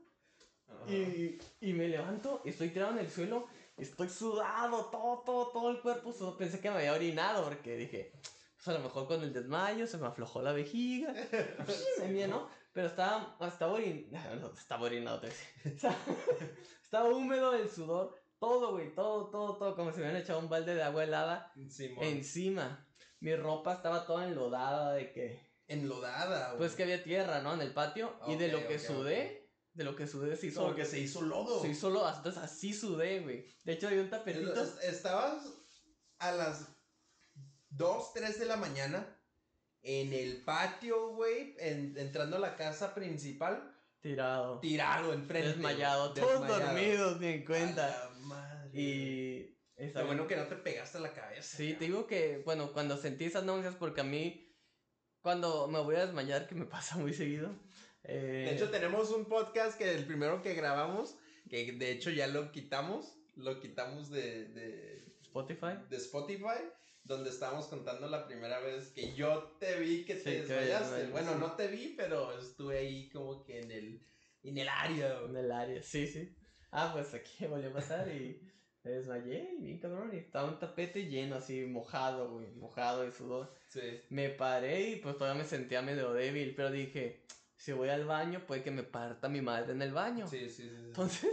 Y, 0.88 1.38
y 1.61 1.72
me 1.72 1.88
levanto, 1.88 2.42
y 2.44 2.50
estoy 2.50 2.70
tirado 2.70 2.92
en 2.92 2.98
el 2.98 3.11
suelo, 3.11 3.48
estoy 3.76 4.09
sudado, 4.09 4.87
todo, 4.87 5.22
todo, 5.24 5.48
todo 5.48 5.70
el 5.70 5.81
cuerpo 5.81 6.12
sudado. 6.12 6.37
Pensé 6.37 6.61
que 6.61 6.70
me 6.70 6.76
había 6.76 6.92
orinado 6.92 7.44
porque 7.44 7.76
dije, 7.76 8.12
pues 8.57 8.68
a 8.68 8.72
lo 8.72 8.81
mejor 8.81 9.07
con 9.07 9.22
el 9.22 9.33
desmayo 9.33 9.87
se 9.87 9.98
me 9.98 10.07
aflojó 10.07 10.42
la 10.42 10.52
vejiga. 10.52 11.12
me 12.00 12.09
mía, 12.09 12.29
¿no? 12.29 12.48
Pero 12.72 12.88
estaba, 12.88 13.37
estaba 13.46 13.72
orinado, 13.72 14.37
no, 14.37 14.52
estaba 14.52 14.85
orinado, 14.85 15.20
te. 15.20 15.29
Estaba, 15.64 15.96
estaba 16.83 17.09
húmedo 17.09 17.55
el 17.55 17.70
sudor, 17.70 18.14
todo, 18.38 18.72
güey, 18.72 18.94
todo, 18.94 19.26
todo, 19.31 19.57
todo, 19.57 19.74
como 19.74 19.90
si 19.90 19.98
me 19.98 20.05
hubieran 20.05 20.22
echado 20.22 20.38
un 20.40 20.48
balde 20.48 20.74
de 20.74 20.83
agua 20.83 21.05
helada 21.05 21.52
Simón. 21.68 22.05
encima. 22.05 22.87
Mi 23.20 23.35
ropa 23.35 23.74
estaba 23.74 24.07
toda 24.07 24.26
enlodada 24.26 24.92
de 24.92 25.11
que... 25.11 25.46
Enlodada, 25.68 26.48
güey. 26.48 26.59
Pues 26.59 26.74
que 26.74 26.83
había 26.83 27.02
tierra, 27.02 27.40
¿no? 27.40 27.55
En 27.55 27.62
el 27.62 27.72
patio. 27.72 28.14
y 28.29 28.37
de 28.37 28.48
lo 28.48 28.68
que 28.68 28.76
ok, 28.76 28.81
sudé, 28.81 29.45
de 29.76 29.84
lo 29.84 29.94
que 29.94 30.06
sudé 30.06 30.36
se 30.36 30.46
hizo... 30.48 30.62
Como 30.62 30.74
que 30.74 30.84
se 30.84 30.98
hizo 30.98 31.20
lodo. 31.22 31.62
Sí, 31.62 31.74
solo 31.74 32.08
entonces 32.08 32.42
así 32.42 32.72
sudé, 32.72 33.20
güey. 33.20 33.44
De 33.64 33.74
hecho, 33.74 33.88
hay 33.88 33.98
un 33.98 34.08
tapetito. 34.10 34.54
Es- 34.60 34.82
Estabas 34.82 35.44
a 36.18 36.32
las 36.32 36.66
2, 37.70 38.12
3 38.14 38.38
de 38.38 38.46
la 38.46 38.56
mañana 38.56 39.06
en 39.82 40.12
el 40.12 40.42
patio, 40.44 41.10
güey, 41.14 41.54
en- 41.58 41.96
entrando 41.98 42.36
a 42.36 42.40
la 42.40 42.56
casa 42.56 42.94
principal, 42.94 43.72
Tirado. 44.00 44.60
tirado 44.60 45.12
enfrente. 45.12 45.48
Desmayado. 45.48 46.12
Todos 46.14 46.40
desmayado. 46.40 46.72
dormidos, 46.72 47.20
ni 47.20 47.26
en 47.26 47.44
cuenta. 47.44 47.86
A 47.86 48.04
la 48.10 48.18
madre. 48.20 48.70
Y. 48.80 49.52
Está 49.76 50.04
bueno 50.04 50.26
que 50.26 50.36
no 50.36 50.46
te 50.46 50.56
pegaste 50.56 50.98
la 51.00 51.12
cabeza. 51.12 51.54
Sí, 51.58 51.74
te 51.74 51.84
digo 51.84 52.06
que, 52.06 52.40
bueno, 52.46 52.72
cuando 52.72 52.96
sentí 52.96 53.24
esas 53.26 53.44
náuseas, 53.44 53.74
porque 53.74 54.00
a 54.00 54.04
mí, 54.04 54.56
cuando 55.20 55.68
me 55.68 55.80
voy 55.80 55.96
a 55.96 56.06
desmayar, 56.06 56.46
que 56.46 56.54
me 56.54 56.64
pasa 56.64 56.96
muy 56.96 57.12
seguido. 57.12 57.50
Eh, 58.09 58.45
De 58.49 58.55
hecho, 58.55 58.71
tenemos 58.71 59.11
un 59.11 59.25
podcast 59.25 59.77
que 59.77 59.92
el 59.92 60.05
primero 60.05 60.42
que 60.42 60.55
grabamos, 60.55 61.16
que 61.51 61.73
de 61.73 61.92
hecho 61.92 62.11
ya 62.11 62.27
lo 62.27 62.53
quitamos, 62.53 63.16
lo 63.37 63.61
quitamos 63.61 64.11
de, 64.11 64.47
de, 64.47 65.05
Spotify. 65.23 65.79
de 65.90 65.97
Spotify, 65.97 66.62
donde 67.05 67.31
estábamos 67.31 67.66
contando 67.66 68.09
la 68.09 68.27
primera 68.27 68.61
vez 68.61 68.88
que 68.90 69.14
yo 69.14 69.57
te 69.59 69.79
vi 69.81 70.05
que 70.05 70.14
te 70.14 70.42
desmayaste. 70.42 71.09
Bueno, 71.09 71.37
no 71.37 71.53
te 71.53 71.69
vi, 71.69 71.95
pero 71.97 72.38
estuve 72.38 72.79
ahí 72.79 73.09
como 73.11 73.45
que 73.45 73.61
en 73.61 73.71
el, 73.71 74.07
en 74.42 74.59
el 74.59 74.69
área. 74.69 75.21
En 75.29 75.37
el 75.37 75.51
área, 75.53 75.83
sí, 75.83 76.07
sí. 76.07 76.35
Ah, 76.71 76.90
pues 76.92 77.12
aquí 77.14 77.47
volvió 77.47 77.71
a 77.71 77.75
pasar 77.75 78.09
y 78.09 78.40
me 78.83 78.90
desmayé 78.92 79.51
y 79.59 79.62
bien 79.62 79.79
cabrón. 79.79 80.11
Y 80.12 80.19
estaba 80.19 80.49
un 80.49 80.59
tapete 80.59 81.07
lleno, 81.07 81.37
así, 81.37 81.62
mojado, 81.62 82.31
güey, 82.31 82.53
mojado 82.53 83.03
de 83.03 83.12
sudor. 83.12 83.53
Sí. 83.69 84.01
Me 84.11 84.31
paré 84.31 84.90
y 84.90 84.97
pues 84.97 85.16
todavía 85.16 85.42
me 85.42 85.49
sentía 85.49 85.83
medio 85.83 86.12
débil, 86.12 86.55
pero 86.55 86.71
dije, 86.71 87.25
si 87.66 87.72
voy 87.72 87.88
al 87.88 88.05
baño, 88.05 88.46
puede 88.46 88.62
que 88.62 88.70
me 88.70 88.85
parta 88.85 89.29
mi 89.29 89.40
madre 89.40 89.72
en 89.72 89.83
el 89.83 89.92
baño. 89.92 90.29
Sí, 90.29 90.48
sí, 90.48 90.50
sí. 90.50 90.68
sí. 90.68 90.85
Entonces, 90.87 91.33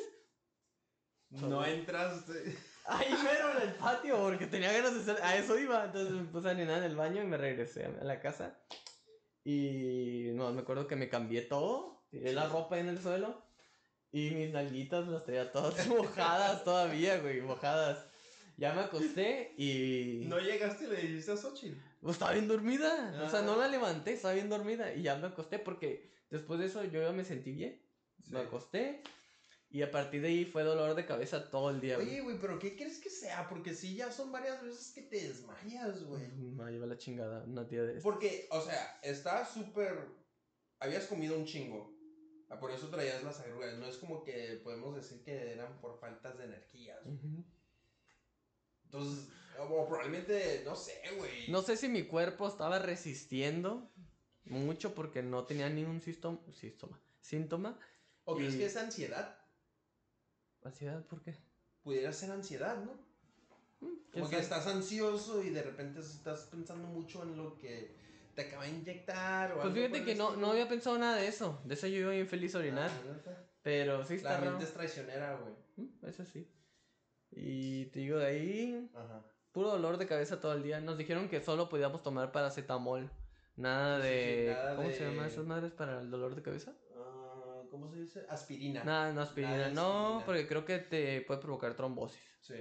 no 1.30 1.63
entraste. 1.63 2.58
ahí 2.88 3.13
mero 3.24 3.52
en 3.56 3.69
el 3.69 3.76
patio, 3.76 4.17
porque 4.17 4.48
tenía 4.48 4.74
ganas 4.74 4.96
de 4.96 5.02
hacer, 5.12 5.24
a 5.24 5.38
eso 5.38 5.60
iba. 5.60 5.86
Entonces 5.86 6.12
me 6.12 6.24
puse 6.24 6.48
a 6.50 6.54
orinar 6.54 6.80
en 6.80 6.86
el 6.86 6.96
baño 6.96 7.22
y 7.22 7.28
me 7.28 7.38
regresé 7.38 7.86
a 7.86 8.04
la 8.04 8.19
casa. 8.19 8.60
Y 9.43 10.32
no, 10.34 10.52
me 10.54 10.62
acuerdo 10.62 10.88
que 10.88 10.96
me 10.96 11.08
cambié 11.08 11.43
todo, 11.43 12.04
tiré 12.10 12.34
la 12.34 12.50
ropa 12.50 12.80
en 12.80 12.88
el 12.88 13.00
suelo 13.00 13.46
y 14.12 14.32
mis 14.32 14.52
nalguitas 14.52 15.08
las 15.08 15.26
traía 15.26 15.52
todas 15.52 15.86
mojadas 15.88 16.63
todavía, 16.63 17.19
güey, 17.19 17.41
mojadas. 17.41 18.08
Ya 18.58 18.74
me 18.74 18.82
acosté 18.82 19.54
y... 19.56 20.26
No 20.26 20.39
llegaste 20.39 20.86
y 20.86 20.88
le 20.88 20.96
dijiste 20.96 21.32
a 21.34 21.38
Xochitl. 21.38 21.78
Pues 22.02 22.15
estaba 22.15 22.32
bien 22.32 22.48
dormida. 22.48 23.22
O 23.24 23.30
sea, 23.30 23.39
Ah. 23.39 23.43
no 23.43 23.56
la 23.56 23.67
levanté, 23.67 24.13
estaba 24.13 24.34
bien 24.34 24.50
dormida. 24.50 24.93
Y 24.96 25.04
ya 25.04 25.15
me 25.15 25.28
acosté 25.28 25.60
porque 25.60 26.12
después 26.34 26.60
de 26.60 26.65
eso 26.65 26.84
yo 26.84 27.02
ya 27.02 27.12
me 27.12 27.24
sentí 27.24 27.52
bien. 27.52 27.80
Me 28.30 28.39
acosté. 28.39 29.02
Y 29.69 29.82
a 29.82 29.89
partir 29.89 30.22
de 30.22 30.28
ahí 30.28 30.46
fue 30.46 30.63
dolor 30.63 30.93
de 30.93 31.06
cabeza 31.06 31.50
todo 31.50 31.69
el 31.72 31.82
día. 31.82 31.98
Oye, 31.98 32.22
güey, 32.22 32.38
pero 32.39 32.60
¿qué 32.60 32.76
crees 32.76 33.00
que 33.00 33.10
sea? 33.10 33.48
Porque 33.50 33.74
sí, 33.74 33.96
ya 33.96 34.12
son 34.12 34.32
varias 34.32 34.62
veces 34.62 34.91
que 34.93 35.02
te 35.02 35.28
desmayas, 35.28 36.04
güey. 36.04 36.28
Me 36.32 36.72
lleva 36.72 36.86
la 36.86 36.98
chingada 36.98 37.43
una 37.46 37.67
tía 37.67 37.84
de. 37.84 38.00
Porque, 38.02 38.48
o 38.52 38.62
sea, 38.62 39.00
está 39.02 39.46
súper. 39.46 39.98
Habías 40.80 41.06
comido 41.06 41.38
un 41.38 41.46
chingo. 41.46 41.91
Ah, 42.50 42.60
por 42.60 42.69
eso 42.72 42.89
traías 42.89 43.24
las 43.24 43.39
arrugas. 43.39 43.78
No 43.78 43.88
es 43.88 43.98
como 43.98 44.24
que 44.24 44.60
podemos 44.63 44.96
decir 44.96 45.24
que 45.24 45.54
eran 45.54 45.80
por 45.82 46.00
faltas 46.00 46.38
de 46.38 46.46
energía. 46.46 47.00
Entonces, 48.86 49.28
o 49.58 49.88
probablemente, 49.88 50.62
no 50.65 50.76
sé, 50.76 51.02
güey. 51.17 51.50
No 51.50 51.62
sé 51.63 51.78
si 51.78 51.89
mi 51.89 52.04
cuerpo 52.04 52.48
estaba 52.48 52.80
resistiendo 52.80 53.91
mucho 54.45 54.93
porque 54.93 55.21
no 55.23 55.45
tenía 55.45 55.69
ningún 55.69 56.01
síntoma. 56.01 56.39
síntoma, 56.53 56.99
síntoma 57.21 57.79
¿O 58.25 58.36
crees 58.36 58.56
que 58.56 58.65
es 58.65 58.77
ansiedad? 58.77 59.38
¿Ansiedad 60.63 61.06
por 61.06 61.21
qué? 61.21 61.36
Pudiera 61.82 62.13
ser 62.13 62.32
ansiedad, 62.32 62.77
¿no? 62.77 62.93
Mm, 63.82 64.12
como 64.13 64.29
que 64.29 64.38
estás 64.38 64.65
ansioso 64.67 65.43
y 65.43 65.49
de 65.49 65.62
repente 65.62 65.99
estás 65.99 66.43
pensando 66.43 66.88
mucho 66.88 67.23
en 67.23 67.36
lo 67.36 67.58
que 67.58 67.95
te 68.34 68.43
acaba 68.43 68.63
de 68.63 68.69
inyectar 68.69 69.51
o 69.51 69.62
Pues 69.62 69.73
fíjate 69.73 70.06
que 70.06 70.15
no, 70.15 70.36
no 70.38 70.51
había 70.51 70.69
pensado 70.69 70.97
nada 70.97 71.17
de 71.17 71.27
eso. 71.27 71.62
De 71.65 71.73
eso 71.73 71.88
yo 71.88 71.97
iba 71.97 72.12
bien 72.12 72.27
feliz 72.27 72.56
a 72.56 72.60
orinar. 72.60 72.89
Ah, 72.89 73.32
pero 73.62 74.06
sí 74.06 74.15
está 74.15 74.39
La 74.39 74.51
mente 74.51 74.63
es 74.63 74.73
traicionera, 74.73 75.36
güey. 75.36 75.53
Mm, 75.75 76.06
eso 76.08 76.25
sí. 76.25 76.49
Y 77.32 77.86
te 77.88 77.99
digo, 77.99 78.19
de 78.19 78.25
ahí. 78.25 78.91
Ajá. 78.93 79.25
Puro 79.51 79.69
dolor 79.69 79.97
de 79.97 80.08
cabeza 80.08 80.39
todo 80.39 80.53
el 80.53 80.63
día. 80.63 80.79
Nos 80.79 80.97
dijeron 80.97 81.27
que 81.29 81.41
solo 81.41 81.69
podíamos 81.69 82.01
tomar 82.01 82.32
paracetamol. 82.32 83.12
Nada 83.56 84.00
de. 84.00 84.56
¿Cómo 84.76 84.89
se 84.89 85.06
llaman 85.06 85.28
esas 85.28 85.46
madres 85.46 85.72
para 85.72 86.02
el 86.02 86.10
dolor 86.10 86.36
de 86.36 86.42
cabeza? 86.42 86.76
Ah, 86.96 87.62
¿Cómo 87.70 87.88
se 87.89 88.00
dice? 88.00 88.26
Aspirina. 88.30 88.84
Nada, 88.84 89.13
no 89.13 89.22
aspirina. 89.22 89.70
no, 89.70 90.24
porque 90.26 90.48
creo 90.48 90.66
que 90.66 90.80
te 90.80 91.22
puede 91.22 91.39
provocar 91.39 91.76
trombosis. 91.76 92.22
Sí. 92.42 92.56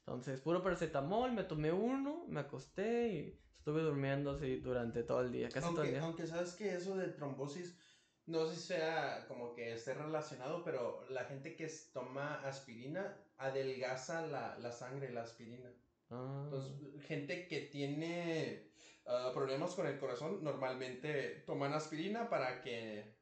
Entonces, 0.00 0.40
puro 0.40 0.62
paracetamol, 0.62 1.32
me 1.32 1.44
tomé 1.44 1.70
uno, 1.70 2.24
me 2.28 2.40
acosté 2.40 3.08
y 3.08 3.40
estuve 3.58 3.82
durmiendo 3.82 4.30
así 4.30 4.56
durante 4.56 5.02
todo 5.02 5.20
el 5.20 5.30
día, 5.30 5.50
casi 5.50 5.66
aunque, 5.66 5.76
todo 5.76 5.84
el 5.84 5.90
día. 5.90 6.02
Aunque 6.02 6.26
sabes 6.26 6.54
que 6.54 6.74
eso 6.74 6.96
de 6.96 7.08
trombosis, 7.08 7.78
no 8.24 8.46
sé 8.46 8.56
si 8.56 8.68
sea 8.68 9.26
como 9.28 9.52
que 9.52 9.74
esté 9.74 9.92
relacionado, 9.92 10.64
pero 10.64 11.06
la 11.10 11.24
gente 11.24 11.56
que 11.56 11.70
toma 11.92 12.36
aspirina 12.36 13.18
adelgaza 13.36 14.26
la, 14.26 14.58
la 14.58 14.72
sangre, 14.72 15.12
la 15.12 15.22
aspirina. 15.22 15.70
Ah. 16.08 16.42
Entonces, 16.44 17.04
gente 17.04 17.46
que 17.46 17.60
tiene 17.60 18.67
ah, 19.08 19.32
problemas 19.34 19.74
con 19.74 19.86
el 19.86 19.98
corazón, 19.98 20.44
normalmente 20.44 21.42
toman 21.46 21.72
aspirina 21.72 22.28
para 22.28 22.60
que 22.60 23.16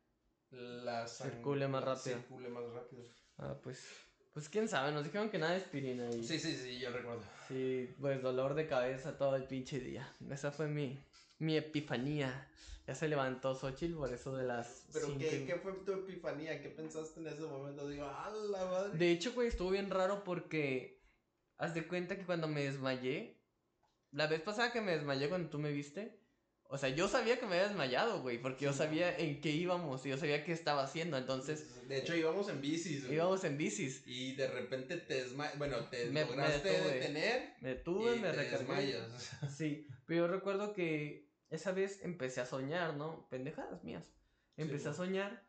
la 0.51 1.07
circule 1.07 1.69
más 1.69 1.85
rápido. 1.85 2.17
Circule 2.17 2.49
más 2.49 2.65
rápido. 2.73 3.05
Ah, 3.39 3.57
pues 3.63 3.87
pues 4.37 4.51
quién 4.51 4.69
sabe, 4.69 4.93
nos 4.93 5.03
dijeron 5.03 5.31
que 5.31 5.39
nada 5.39 5.53
de 5.53 5.63
aspirina. 5.63 6.11
Y... 6.11 6.23
Sí, 6.23 6.39
sí, 6.39 6.55
sí, 6.55 6.79
yo 6.79 6.91
recuerdo. 6.91 7.23
Sí, 7.49 7.89
pues 7.99 8.21
dolor 8.21 8.53
de 8.53 8.67
cabeza 8.67 9.17
todo 9.17 9.35
el 9.35 9.45
pinche 9.45 9.81
día. 9.81 10.13
Esa 10.31 10.53
fue 10.53 10.69
mi, 10.69 11.03
mi 11.39 11.57
epifanía. 11.57 12.47
Ya 12.87 12.95
se 12.95 13.09
levantó 13.09 13.55
Xochitl 13.55 13.97
por 13.97 14.13
eso 14.13 14.37
de 14.37 14.45
las. 14.45 14.89
¿Pero 14.93 15.17
qué, 15.17 15.47
qué, 15.47 15.55
fue 15.55 15.73
tu 15.87 15.93
epifanía? 15.95 16.61
¿Qué 16.61 16.69
pensaste 16.69 17.21
en 17.21 17.29
ese 17.29 17.45
momento? 17.45 17.89
Digo, 17.89 18.05
¡ah, 18.05 18.31
la 18.51 18.67
madre! 18.67 18.99
De 18.99 19.11
hecho, 19.11 19.33
güey, 19.33 19.49
estuvo 19.49 19.71
bien 19.71 19.89
raro 19.89 20.23
porque. 20.23 21.03
Haz 21.57 21.73
de 21.73 21.87
cuenta 21.87 22.19
que 22.19 22.27
cuando 22.27 22.47
me 22.47 22.63
desmayé. 22.63 23.36
La 24.11 24.27
vez 24.27 24.41
pasada 24.41 24.73
que 24.73 24.81
me 24.81 24.93
desmayé 24.93 25.29
cuando 25.29 25.49
tú 25.51 25.59
me 25.59 25.71
viste. 25.71 26.21
O 26.69 26.79
sea, 26.79 26.89
yo 26.89 27.07
sabía 27.07 27.39
que 27.39 27.47
me 27.47 27.55
había 27.55 27.69
desmayado, 27.69 28.23
güey, 28.23 28.43
porque 28.43 28.65
yo 28.65 28.73
sabía 28.73 29.17
en 29.17 29.41
qué 29.41 29.51
íbamos 29.51 30.05
y 30.05 30.09
yo 30.09 30.19
sabía 30.19 30.45
qué 30.45 30.51
estaba 30.51 30.83
haciendo, 30.83 31.17
entonces... 31.17 31.87
De 31.89 31.99
hecho, 31.99 32.17
íbamos 32.17 32.49
en 32.49 32.61
bicis, 32.61 33.05
güey. 33.05 33.15
Íbamos 33.15 33.45
en 33.45 33.57
bicis. 33.57 34.03
Y 34.05 34.35
de 34.35 34.49
repente 34.49 34.97
te 34.97 35.23
desmayas, 35.23 35.57
bueno, 35.59 35.89
te 35.89 36.07
lograste 36.11 36.69
detener. 36.69 37.55
Me 37.61 37.69
detuve, 37.69 38.17
me 38.17 38.33
recargué. 38.33 38.99
Sí, 39.57 39.87
pero 40.07 40.27
yo 40.27 40.29
recuerdo 40.29 40.73
que 40.73 41.31
esa 41.51 41.71
vez 41.71 42.03
empecé 42.03 42.41
a 42.41 42.47
soñar, 42.47 42.97
¿no? 42.97 43.29
Pendejadas 43.29 43.85
mías. 43.85 44.03
Empecé 44.57 44.89
a 44.89 44.95
soñar 44.95 45.47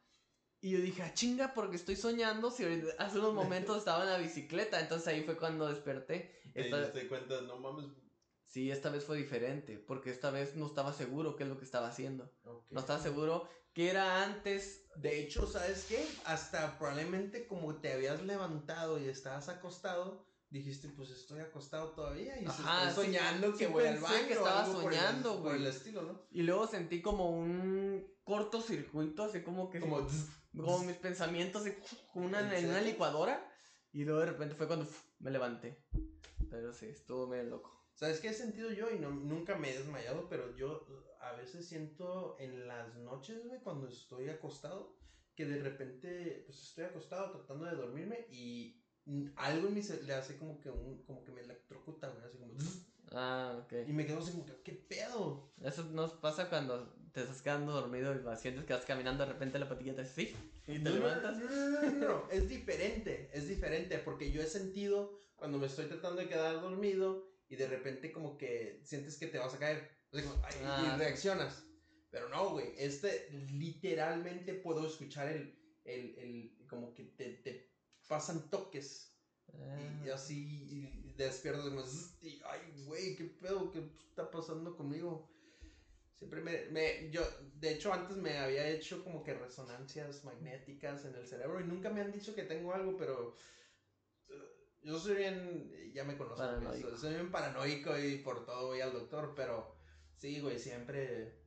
y 0.59 0.71
yo 0.71 0.79
dije, 0.79 1.01
ah, 1.03 1.13
chinga, 1.13 1.53
porque 1.53 1.75
estoy 1.75 1.95
soñando 1.95 2.51
si 2.51 2.63
hace 2.97 3.19
unos 3.19 3.33
momentos 3.33 3.77
estaba 3.77 4.03
en 4.03 4.09
la 4.09 4.17
bicicleta, 4.17 4.79
entonces 4.79 5.07
ahí 5.07 5.23
fue 5.23 5.37
cuando 5.37 5.67
desperté. 5.67 6.41
Te 6.53 6.63
diste 6.63 7.07
cuenta, 7.07 7.41
no 7.41 7.57
mames, 7.57 7.85
Sí, 8.47 8.71
esta 8.71 8.89
vez 8.89 9.03
fue 9.03 9.17
diferente, 9.17 9.77
porque 9.77 10.09
esta 10.09 10.31
vez 10.31 10.55
no 10.55 10.67
estaba 10.67 10.93
seguro 10.93 11.35
qué 11.35 11.43
es 11.43 11.49
lo 11.49 11.59
que 11.59 11.65
estaba 11.65 11.89
haciendo. 11.89 12.31
No 12.69 12.79
estaba 12.79 12.99
seguro 12.99 13.47
qué 13.73 13.89
era 13.89 14.23
antes. 14.23 14.87
De 14.95 15.19
hecho, 15.19 15.45
¿sabes 15.45 15.85
qué? 15.87 16.03
Hasta 16.25 16.79
probablemente 16.79 17.45
como 17.45 17.75
te 17.75 17.91
habías 17.91 18.23
levantado 18.23 18.99
y 18.99 19.09
estabas 19.09 19.49
acostado, 19.49 20.25
dijiste, 20.49 20.87
pues 20.89 21.09
estoy 21.11 21.41
acostado 21.41 21.91
todavía 21.91 22.39
y 22.41 22.45
estoy 22.45 22.65
soñando 22.95 23.53
que 23.55 23.67
voy 23.67 23.85
al 23.85 23.99
baño. 23.99 24.27
que 24.27 24.33
estaba 24.33 24.65
soñando, 24.65 25.39
güey. 25.39 25.43
Por, 25.43 25.55
el 25.55 25.67
estilo, 25.67 26.01
¿no? 26.03 26.25
Y 26.31 26.43
luego 26.43 26.67
sentí 26.67 27.01
como 27.01 27.29
un 27.29 28.07
cortocircuito, 28.23 29.23
así 29.23 29.43
como 29.43 29.69
que... 29.69 29.81
Como... 29.81 30.07
como 30.55 30.79
mis 30.79 30.95
pensamientos, 30.95 31.63
como 32.13 32.25
una, 32.27 32.57
en 32.57 32.69
una 32.69 32.81
licuadora. 32.81 33.45
Y 33.91 34.05
luego 34.05 34.21
de 34.21 34.25
repente 34.27 34.55
fue 34.55 34.67
cuando 34.67 34.87
me 35.19 35.31
levanté. 35.31 35.85
Pero 36.49 36.73
sí, 36.73 36.87
estuvo 36.87 37.27
medio 37.27 37.43
loco. 37.43 37.76
¿Sabes 37.97 38.19
qué 38.19 38.27
he 38.27 38.33
sentido 38.33 38.71
yo? 38.71 38.91
Y 38.91 38.99
no, 38.99 39.09
nunca 39.09 39.57
me 39.57 39.71
he 39.71 39.77
desmayado, 39.77 40.29
pero 40.29 40.55
yo 40.55 40.85
a 41.19 41.31
veces 41.33 41.67
siento 41.67 42.37
en 42.39 42.67
las 42.67 42.95
noches, 42.95 43.43
güey, 43.47 43.59
cuando 43.61 43.87
estoy 43.87 44.29
acostado, 44.29 44.95
que 45.33 45.45
de 45.45 45.59
repente, 45.63 46.43
pues 46.45 46.61
estoy 46.61 46.85
acostado 46.85 47.31
tratando 47.31 47.65
de 47.65 47.75
dormirme 47.75 48.27
y 48.29 48.79
algo 49.35 49.69
en 49.69 49.73
mí 49.73 49.81
se 49.81 50.03
le 50.03 50.13
hace 50.13 50.37
como 50.37 50.59
que 50.59 50.69
un, 50.69 51.03
como 51.05 51.23
que 51.23 51.31
me 51.31 51.41
electrocuta, 51.41 52.09
güey, 52.09 52.23
así 52.23 52.37
como... 52.37 52.53
Ah, 53.13 53.57
ok. 53.63 53.87
Y 53.87 53.93
me 53.93 54.05
quedo 54.05 54.19
así 54.19 54.31
como 54.31 54.45
que, 54.45 54.61
¿qué 54.63 54.73
pedo? 54.73 55.53
Eso 55.63 55.85
nos 55.85 56.11
pasa 56.11 56.49
cuando 56.49 56.93
te 57.13 57.21
estás 57.21 57.41
quedando 57.41 57.71
dormido 57.71 58.13
y 58.13 58.37
sientes 58.37 58.65
que 58.65 58.73
vas 58.73 58.83
caminando 58.83 59.25
de 59.25 59.31
repente 59.31 59.57
la 59.59 59.69
patilla 59.69 59.95
te 59.95 60.01
así 60.01 60.35
y 60.67 60.79
te 60.79 60.89
levantas. 60.89 61.37
No, 61.37 61.49
no, 61.49 61.81
no, 61.81 61.91
no, 61.91 62.29
es 62.29 62.49
diferente, 62.49 63.31
es 63.33 63.47
diferente, 63.47 63.97
porque 63.99 64.29
yo 64.29 64.41
he 64.41 64.45
sentido 64.45 65.21
cuando 65.37 65.57
me 65.57 65.67
estoy 65.67 65.85
tratando 65.85 66.19
de 66.21 66.27
quedar 66.27 66.61
dormido 66.61 67.36
y 67.49 67.55
de 67.55 67.67
repente 67.67 68.11
como 68.11 68.37
que 68.37 68.81
sientes 68.83 69.17
que 69.17 69.27
te 69.27 69.37
vas 69.37 69.53
a 69.53 69.59
caer. 69.59 69.89
y 70.11 70.19
ah, 70.63 70.95
reaccionas. 70.97 71.63
Pero 72.09 72.29
no, 72.29 72.51
güey, 72.51 72.73
este 72.77 73.29
literalmente 73.51 74.53
puedo 74.53 74.87
escuchar 74.87 75.27
el, 75.27 75.57
el, 75.83 76.17
el 76.17 76.67
como 76.67 76.93
que 76.93 77.03
te, 77.03 77.33
te 77.35 77.69
pasan 78.07 78.49
toques. 78.49 79.13
Y, 79.53 80.09
ah. 80.09 80.15
así 80.15 80.67
y 80.69 81.13
despiertas 81.17 81.63
como, 81.63 81.81
y, 82.21 82.41
ay, 82.45 82.83
güey, 82.85 83.15
qué 83.15 83.25
pedo, 83.25 83.71
qué 83.71 83.79
está 84.09 84.29
pasando 84.29 84.75
conmigo. 84.75 85.29
Siempre 86.17 86.41
me, 86.41 86.65
me, 86.71 87.09
yo, 87.11 87.21
de 87.59 87.73
hecho 87.73 87.93
antes 87.93 88.17
me 88.17 88.37
había 88.39 88.67
hecho 88.69 89.03
como 89.03 89.23
que 89.23 89.35
resonancias 89.35 90.23
magnéticas 90.25 91.05
en 91.05 91.15
el 91.15 91.27
cerebro 91.27 91.61
y 91.61 91.63
nunca 91.63 91.91
me 91.91 92.01
han 92.01 92.11
dicho 92.11 92.33
que 92.33 92.43
tengo 92.43 92.73
algo, 92.73 92.97
pero 92.97 93.35
yo 94.81 94.99
soy 94.99 95.15
bien, 95.15 95.91
ya 95.93 96.03
me 96.03 96.17
conozco, 96.17 96.97
soy 96.97 97.13
bien 97.13 97.31
paranoico 97.31 97.97
y 97.97 98.17
por 98.19 98.45
todo 98.45 98.67
voy 98.67 98.81
al 98.81 98.93
doctor, 98.93 99.33
pero 99.35 99.75
sí, 100.15 100.39
güey, 100.39 100.59
siempre 100.59 101.41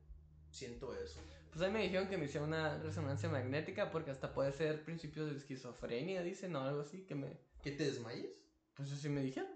siento 0.49 0.93
eso. 0.95 1.21
Pues 1.51 1.63
ahí 1.63 1.71
me 1.71 1.83
dijeron 1.83 2.07
que 2.07 2.17
me 2.17 2.25
hicieron 2.25 2.49
una 2.49 2.77
resonancia 2.77 3.29
magnética 3.29 3.91
porque 3.91 4.11
hasta 4.11 4.33
puede 4.33 4.53
ser 4.53 4.85
principios 4.85 5.29
de 5.29 5.37
esquizofrenia, 5.37 6.23
dicen, 6.23 6.55
o 6.55 6.61
algo 6.61 6.81
así, 6.81 7.05
que 7.05 7.15
me... 7.15 7.41
¿Que 7.61 7.71
te 7.71 7.85
desmayes? 7.85 8.31
Pues 8.73 8.89
eso 8.89 9.01
sí 9.01 9.09
me 9.09 9.21
dijeron. 9.21 9.51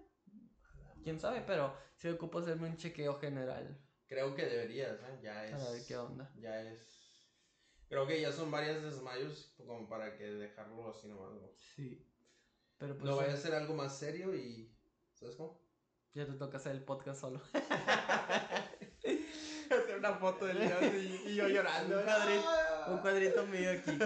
Quién 1.04 1.20
sabe, 1.20 1.44
pero 1.46 1.74
sí 1.96 2.10
ocupo 2.10 2.40
hacerme 2.40 2.70
un 2.70 2.78
chequeo 2.78 3.20
general. 3.20 3.80
Creo 4.08 4.36
que 4.36 4.46
deberías, 4.46 5.00
¿eh? 5.02 5.20
Ya 5.22 5.46
es... 5.46 5.52
Para 5.52 5.72
ver 5.72 5.86
qué 5.88 5.98
onda. 5.98 6.32
Ya 6.36 6.62
es... 6.62 7.06
Creo 7.88 8.08
que 8.08 8.20
ya 8.20 8.32
son 8.32 8.52
varias 8.52 8.82
desmayos 8.82 9.54
como 9.56 9.88
para 9.88 10.18
que 10.18 10.26
dejarlo 10.26 10.90
así 10.90 11.08
nomás, 11.08 11.32
Sí. 11.76 12.06
Pero 12.78 12.98
pues, 12.98 13.06
no 13.06 13.16
vaya 13.16 13.34
a 13.34 13.38
ser 13.38 13.54
algo 13.54 13.74
más 13.74 13.98
serio 13.98 14.36
y. 14.36 14.72
¿Sabes 15.14 15.36
cómo? 15.36 15.62
Ya 16.14 16.26
te 16.26 16.34
toca 16.34 16.58
hacer 16.58 16.74
el 16.74 16.84
podcast 16.84 17.22
solo. 17.22 17.42
hacer 19.70 19.98
una 19.98 20.14
foto 20.14 20.46
del 20.46 20.58
y, 20.58 21.32
y 21.32 21.36
yo 21.36 21.48
llorando. 21.48 21.98
un, 21.98 22.04
cuadrito, 22.04 22.50
un 22.88 22.98
cuadrito 23.00 23.46
mío 23.48 23.72
aquí. 23.72 23.98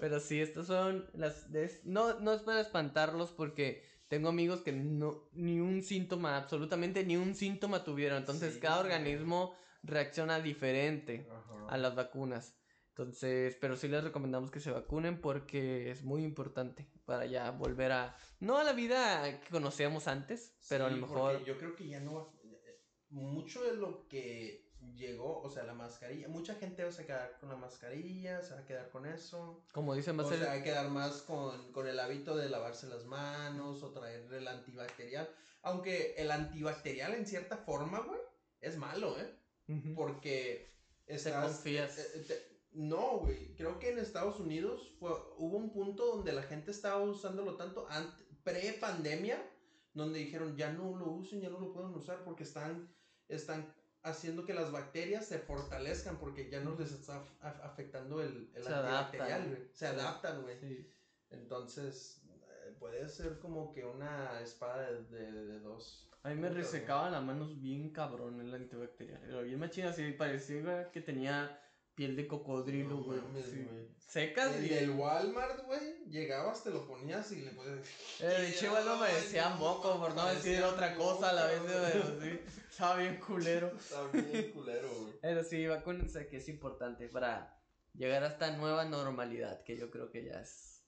Pero 0.00 0.20
sí, 0.20 0.40
estas 0.40 0.66
son 0.66 1.08
las. 1.14 1.46
No, 1.84 2.18
no 2.20 2.32
es 2.32 2.42
para 2.42 2.60
espantarlos 2.60 3.30
porque 3.30 3.84
tengo 4.08 4.28
amigos 4.28 4.60
que 4.60 4.72
no. 4.72 5.28
Ni 5.32 5.60
un 5.60 5.82
síntoma, 5.82 6.36
absolutamente 6.36 7.04
ni 7.04 7.16
un 7.16 7.34
síntoma 7.34 7.84
tuvieron. 7.84 8.18
Entonces, 8.18 8.58
cada 8.58 8.80
organismo 8.80 9.54
reacciona 9.82 10.40
diferente 10.40 11.28
a 11.68 11.76
las 11.76 11.94
vacunas. 11.94 12.54
Entonces, 12.98 13.58
pero 13.60 13.76
sí 13.76 13.88
les 13.88 14.02
recomendamos 14.02 14.50
que 14.50 14.58
se 14.58 14.70
vacunen 14.70 15.20
porque 15.20 15.90
es 15.90 16.02
muy 16.02 16.24
importante 16.24 16.88
para 17.04 17.26
ya 17.26 17.50
volver 17.50 17.92
a, 17.92 18.16
no 18.40 18.56
a 18.56 18.64
la 18.64 18.72
vida 18.72 19.38
que 19.42 19.50
conocíamos 19.50 20.08
antes, 20.08 20.56
pero 20.70 20.86
a 20.86 20.90
lo 20.90 20.96
mejor... 20.96 21.44
Yo 21.44 21.58
creo 21.58 21.76
que 21.76 21.88
ya 21.88 22.00
no 22.00 22.32
mucho 23.10 23.62
de 23.62 23.76
lo 23.76 24.08
que 24.08 24.72
llegó, 24.94 25.42
o 25.42 25.50
sea, 25.50 25.64
la 25.64 25.74
mascarilla, 25.74 26.28
mucha 26.28 26.54
gente 26.54 26.84
va 26.84 26.88
a 26.90 27.04
quedar 27.04 27.38
con 27.38 27.50
la 27.50 27.56
mascarilla, 27.56 28.42
se 28.42 28.54
va 28.54 28.60
a 28.60 28.64
quedar 28.64 28.88
con 28.88 29.04
eso. 29.04 29.62
Como 29.74 29.94
dicen, 29.94 30.18
va 30.18 30.22
a 30.22 30.28
ser... 30.28 30.38
Se 30.38 30.46
va 30.46 30.52
a 30.54 30.62
quedar 30.62 30.88
más 30.88 31.20
con, 31.20 31.72
con 31.72 31.86
el 31.86 32.00
hábito 32.00 32.34
de 32.34 32.48
lavarse 32.48 32.86
las 32.86 33.04
manos 33.04 33.82
o 33.82 33.92
traer 33.92 34.32
el 34.32 34.48
antibacterial. 34.48 35.28
Aunque 35.60 36.14
el 36.16 36.30
antibacterial 36.30 37.12
en 37.12 37.26
cierta 37.26 37.58
forma, 37.58 38.00
güey, 38.00 38.20
es 38.62 38.78
malo, 38.78 39.20
¿eh? 39.20 39.36
Porque... 39.94 40.74
Estás, 41.06 41.56
confías. 41.56 41.98
Eh, 41.98 42.26
eh, 42.30 42.55
No, 42.76 43.20
güey. 43.20 43.54
Creo 43.54 43.78
que 43.78 43.90
en 43.90 43.98
Estados 43.98 44.38
Unidos 44.38 44.94
fue, 45.00 45.10
hubo 45.38 45.56
un 45.56 45.72
punto 45.72 46.04
donde 46.16 46.32
la 46.32 46.42
gente 46.42 46.70
estaba 46.70 47.02
usándolo 47.02 47.56
tanto 47.56 47.88
pre-pandemia, 48.44 49.42
donde 49.94 50.18
dijeron 50.18 50.56
ya 50.58 50.70
no 50.72 50.94
lo 50.94 51.06
usen, 51.06 51.40
ya 51.40 51.48
no 51.48 51.58
lo 51.58 51.72
pueden 51.72 51.94
usar 51.94 52.22
porque 52.22 52.42
están, 52.42 52.92
están 53.28 53.74
haciendo 54.02 54.44
que 54.44 54.52
las 54.52 54.72
bacterias 54.72 55.24
se 55.24 55.38
fortalezcan 55.38 56.18
porque 56.18 56.50
ya 56.50 56.60
no 56.60 56.76
les 56.78 56.92
está 56.92 57.24
afectando 57.40 58.20
el, 58.20 58.50
el 58.54 58.62
se 58.62 58.74
antibacterial, 58.74 59.48
güey. 59.48 59.70
Se 59.72 59.86
adaptan, 59.86 60.42
güey. 60.42 60.60
Sí. 60.60 60.92
Entonces, 61.30 62.22
eh, 62.28 62.76
puede 62.78 63.08
ser 63.08 63.38
como 63.38 63.72
que 63.72 63.86
una 63.86 64.38
espada 64.42 64.92
de, 64.92 65.32
de, 65.32 65.60
dos. 65.60 66.10
A 66.24 66.28
mí 66.28 66.34
me 66.34 66.50
resecaban 66.50 67.12
las 67.12 67.24
manos 67.24 67.58
bien 67.58 67.90
cabrón 67.90 68.38
el 68.38 68.52
antibacterial. 68.52 69.24
Era 69.24 69.40
bien 69.40 69.58
machina, 69.58 69.88
así 69.88 70.12
parecía 70.12 70.90
que 70.92 71.00
tenía 71.00 71.58
piel 71.96 72.14
de 72.14 72.28
cocodrilo, 72.28 73.02
güey. 73.02 73.20
Secas 73.98 74.54
el 74.54 74.66
y. 74.66 74.74
El 74.74 74.90
Walmart, 74.90 75.64
güey, 75.66 76.04
llegabas, 76.08 76.62
te 76.62 76.70
lo 76.70 76.86
ponías 76.86 77.32
y 77.32 77.42
le 77.42 77.50
puedes. 77.50 78.20
El 78.20 78.54
che 78.54 78.68
no 78.68 78.98
me 78.98 79.08
decía 79.08 79.48
moco, 79.50 79.98
por 79.98 80.14
no 80.14 80.26
decir 80.28 80.62
otra 80.62 80.94
cosa 80.94 81.30
a 81.30 81.32
la 81.32 81.46
vez, 81.46 81.62
de 82.20 82.44
Estaba 82.70 82.96
bien 82.98 83.18
culero. 83.18 83.72
Estaba 83.78 84.08
bien 84.08 84.52
culero, 84.52 84.88
güey. 85.00 85.14
Pero 85.20 85.42
sí, 85.42 85.66
vacúnense 85.66 86.28
que 86.28 86.36
es 86.36 86.48
importante 86.48 87.08
para 87.08 87.58
llegar 87.94 88.22
a 88.22 88.28
esta 88.28 88.56
nueva 88.56 88.84
normalidad, 88.84 89.64
que 89.64 89.76
yo 89.76 89.90
creo 89.90 90.10
que 90.10 90.24
ya 90.24 90.40
es. 90.40 90.84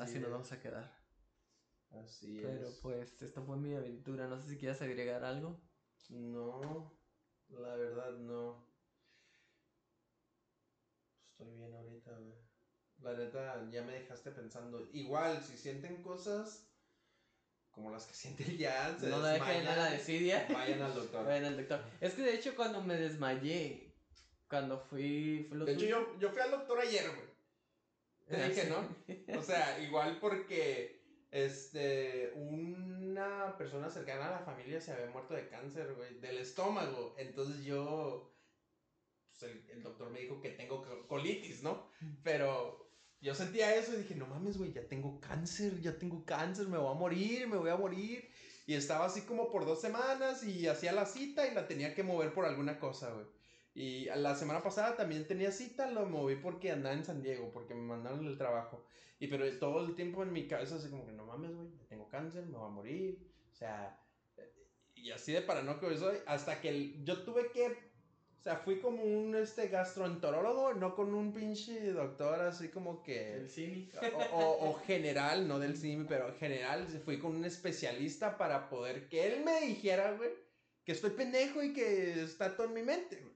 así, 0.00 0.18
nos 0.20 0.30
vamos 0.30 0.52
a 0.52 0.60
quedar. 0.60 1.02
Así 1.90 2.38
es. 2.38 2.46
Pero 2.46 2.68
pues, 2.80 3.20
esta 3.20 3.42
fue 3.42 3.58
mi 3.58 3.74
aventura. 3.74 4.26
No 4.26 4.40
sé 4.40 4.48
si 4.48 4.58
quieres 4.58 4.80
agregar 4.80 5.24
algo. 5.24 5.60
No, 6.08 6.98
la 7.48 7.74
verdad 7.74 8.12
no. 8.12 8.71
Estoy 11.42 11.56
bien 11.56 11.74
ahorita, 11.74 12.12
güey. 12.12 12.34
La 13.00 13.12
neta, 13.14 13.68
ya 13.70 13.82
me 13.82 13.94
dejaste 13.94 14.30
pensando. 14.30 14.88
Igual, 14.92 15.42
si 15.42 15.56
sienten 15.56 16.02
cosas 16.02 16.68
como 17.72 17.90
las 17.90 18.06
que 18.06 18.14
siente 18.22 18.56
ya, 18.56 18.96
no 19.02 19.18
la 19.18 19.30
dejen 19.30 19.66
a 19.66 19.76
la 19.76 19.90
desidia. 19.90 20.46
Vayan 20.52 20.82
al 20.82 20.94
doctor. 20.94 21.26
Vayan 21.26 21.46
al 21.46 21.56
doctor. 21.56 21.82
Es 22.00 22.14
que 22.14 22.22
de 22.22 22.34
hecho, 22.34 22.54
cuando 22.54 22.80
me 22.80 22.96
desmayé, 22.96 23.92
cuando 24.48 24.78
fui. 24.78 25.48
de 25.50 25.72
hecho, 25.72 25.86
yo, 25.86 26.18
yo 26.18 26.30
fui 26.30 26.40
al 26.40 26.52
doctor 26.52 26.78
ayer, 26.78 27.08
güey. 27.08 27.32
Te 28.28 28.36
ah, 28.36 28.48
dije, 28.48 28.70
¿no? 28.70 29.36
O 29.38 29.42
sea, 29.42 29.80
igual 29.80 30.18
porque 30.20 31.02
este, 31.32 32.32
una 32.36 33.56
persona 33.58 33.90
cercana 33.90 34.28
a 34.28 34.40
la 34.40 34.46
familia 34.46 34.80
se 34.80 34.92
había 34.92 35.10
muerto 35.10 35.34
de 35.34 35.48
cáncer, 35.48 35.94
güey, 35.94 36.20
del 36.20 36.38
estómago. 36.38 37.16
Entonces 37.18 37.64
yo 37.64 38.31
el, 39.42 39.82
doctor 39.82 40.10
me 40.10 40.20
dijo 40.20 40.40
que 40.40 40.50
tengo 40.50 40.84
colitis, 41.08 41.62
¿no? 41.62 41.88
Pero 42.22 42.90
yo 43.20 43.34
sentía 43.34 43.74
eso 43.74 43.94
y 43.94 43.98
dije, 43.98 44.14
no 44.14 44.26
mames, 44.26 44.58
güey, 44.58 44.72
ya 44.72 44.86
tengo 44.88 45.20
cáncer, 45.20 45.80
ya 45.80 45.98
tengo 45.98 46.24
cáncer, 46.24 46.68
me 46.68 46.78
voy 46.78 46.90
a 46.90 46.98
morir, 46.98 47.46
me 47.48 47.56
voy 47.56 47.70
a 47.70 47.76
morir. 47.76 48.28
Y 48.66 48.74
estaba 48.74 49.06
así 49.06 49.22
como 49.22 49.50
por 49.50 49.66
dos 49.66 49.80
semanas 49.80 50.44
y 50.44 50.68
hacía 50.68 50.92
la 50.92 51.06
cita 51.06 51.46
y 51.46 51.54
la 51.54 51.66
tenía 51.66 51.94
que 51.94 52.02
mover 52.02 52.32
por 52.32 52.44
alguna 52.44 52.78
cosa, 52.78 53.12
güey. 53.12 53.26
Y 53.74 54.04
la 54.04 54.34
semana 54.34 54.62
pasada 54.62 54.96
también 54.96 55.26
tenía 55.26 55.50
cita, 55.50 55.90
lo 55.90 56.06
moví 56.06 56.36
porque 56.36 56.70
andaba 56.70 56.94
en 56.94 57.04
San 57.04 57.22
Diego, 57.22 57.50
porque 57.52 57.74
me 57.74 57.82
mandaron 57.82 58.26
el 58.26 58.36
trabajo. 58.36 58.84
Y 59.18 59.28
pero 59.28 59.46
todo 59.58 59.86
el 59.86 59.94
tiempo 59.94 60.22
en 60.22 60.32
mi 60.32 60.46
cabeza 60.46 60.76
así 60.76 60.90
como 60.90 61.06
que 61.06 61.12
no 61.12 61.24
mames, 61.24 61.54
güey, 61.54 61.68
tengo 61.88 62.08
cáncer, 62.08 62.44
me 62.46 62.58
voy 62.58 62.66
a 62.66 62.70
morir. 62.70 63.32
O 63.50 63.54
sea, 63.54 63.98
y 64.94 65.10
así 65.10 65.32
de 65.32 65.42
paranoico 65.42 65.92
soy, 65.96 66.18
hasta 66.26 66.60
que 66.60 67.02
yo 67.02 67.22
tuve 67.24 67.50
que 67.50 67.91
o 68.42 68.44
sea, 68.44 68.56
fui 68.56 68.80
como 68.80 69.04
un 69.04 69.36
este 69.36 69.68
gastroenterólogo, 69.68 70.74
no 70.74 70.96
con 70.96 71.14
un 71.14 71.32
pinche 71.32 71.92
doctor 71.92 72.40
así 72.40 72.70
como 72.70 73.00
que. 73.00 73.36
Del 73.36 73.48
CIMI. 73.48 73.92
O, 74.32 74.68
o, 74.68 74.74
general, 74.84 75.46
no 75.46 75.60
del 75.60 75.76
CIMI, 75.76 76.06
pero 76.08 76.34
general. 76.40 76.88
Fui 77.04 77.20
con 77.20 77.36
un 77.36 77.44
especialista 77.44 78.36
para 78.36 78.68
poder 78.68 79.08
que 79.08 79.28
él 79.28 79.44
me 79.44 79.60
dijera, 79.60 80.14
güey, 80.14 80.30
que 80.84 80.90
estoy 80.90 81.10
pendejo 81.10 81.62
y 81.62 81.72
que 81.72 82.20
está 82.20 82.56
todo 82.56 82.66
en 82.66 82.74
mi 82.74 82.82
mente, 82.82 83.20
güey. 83.20 83.32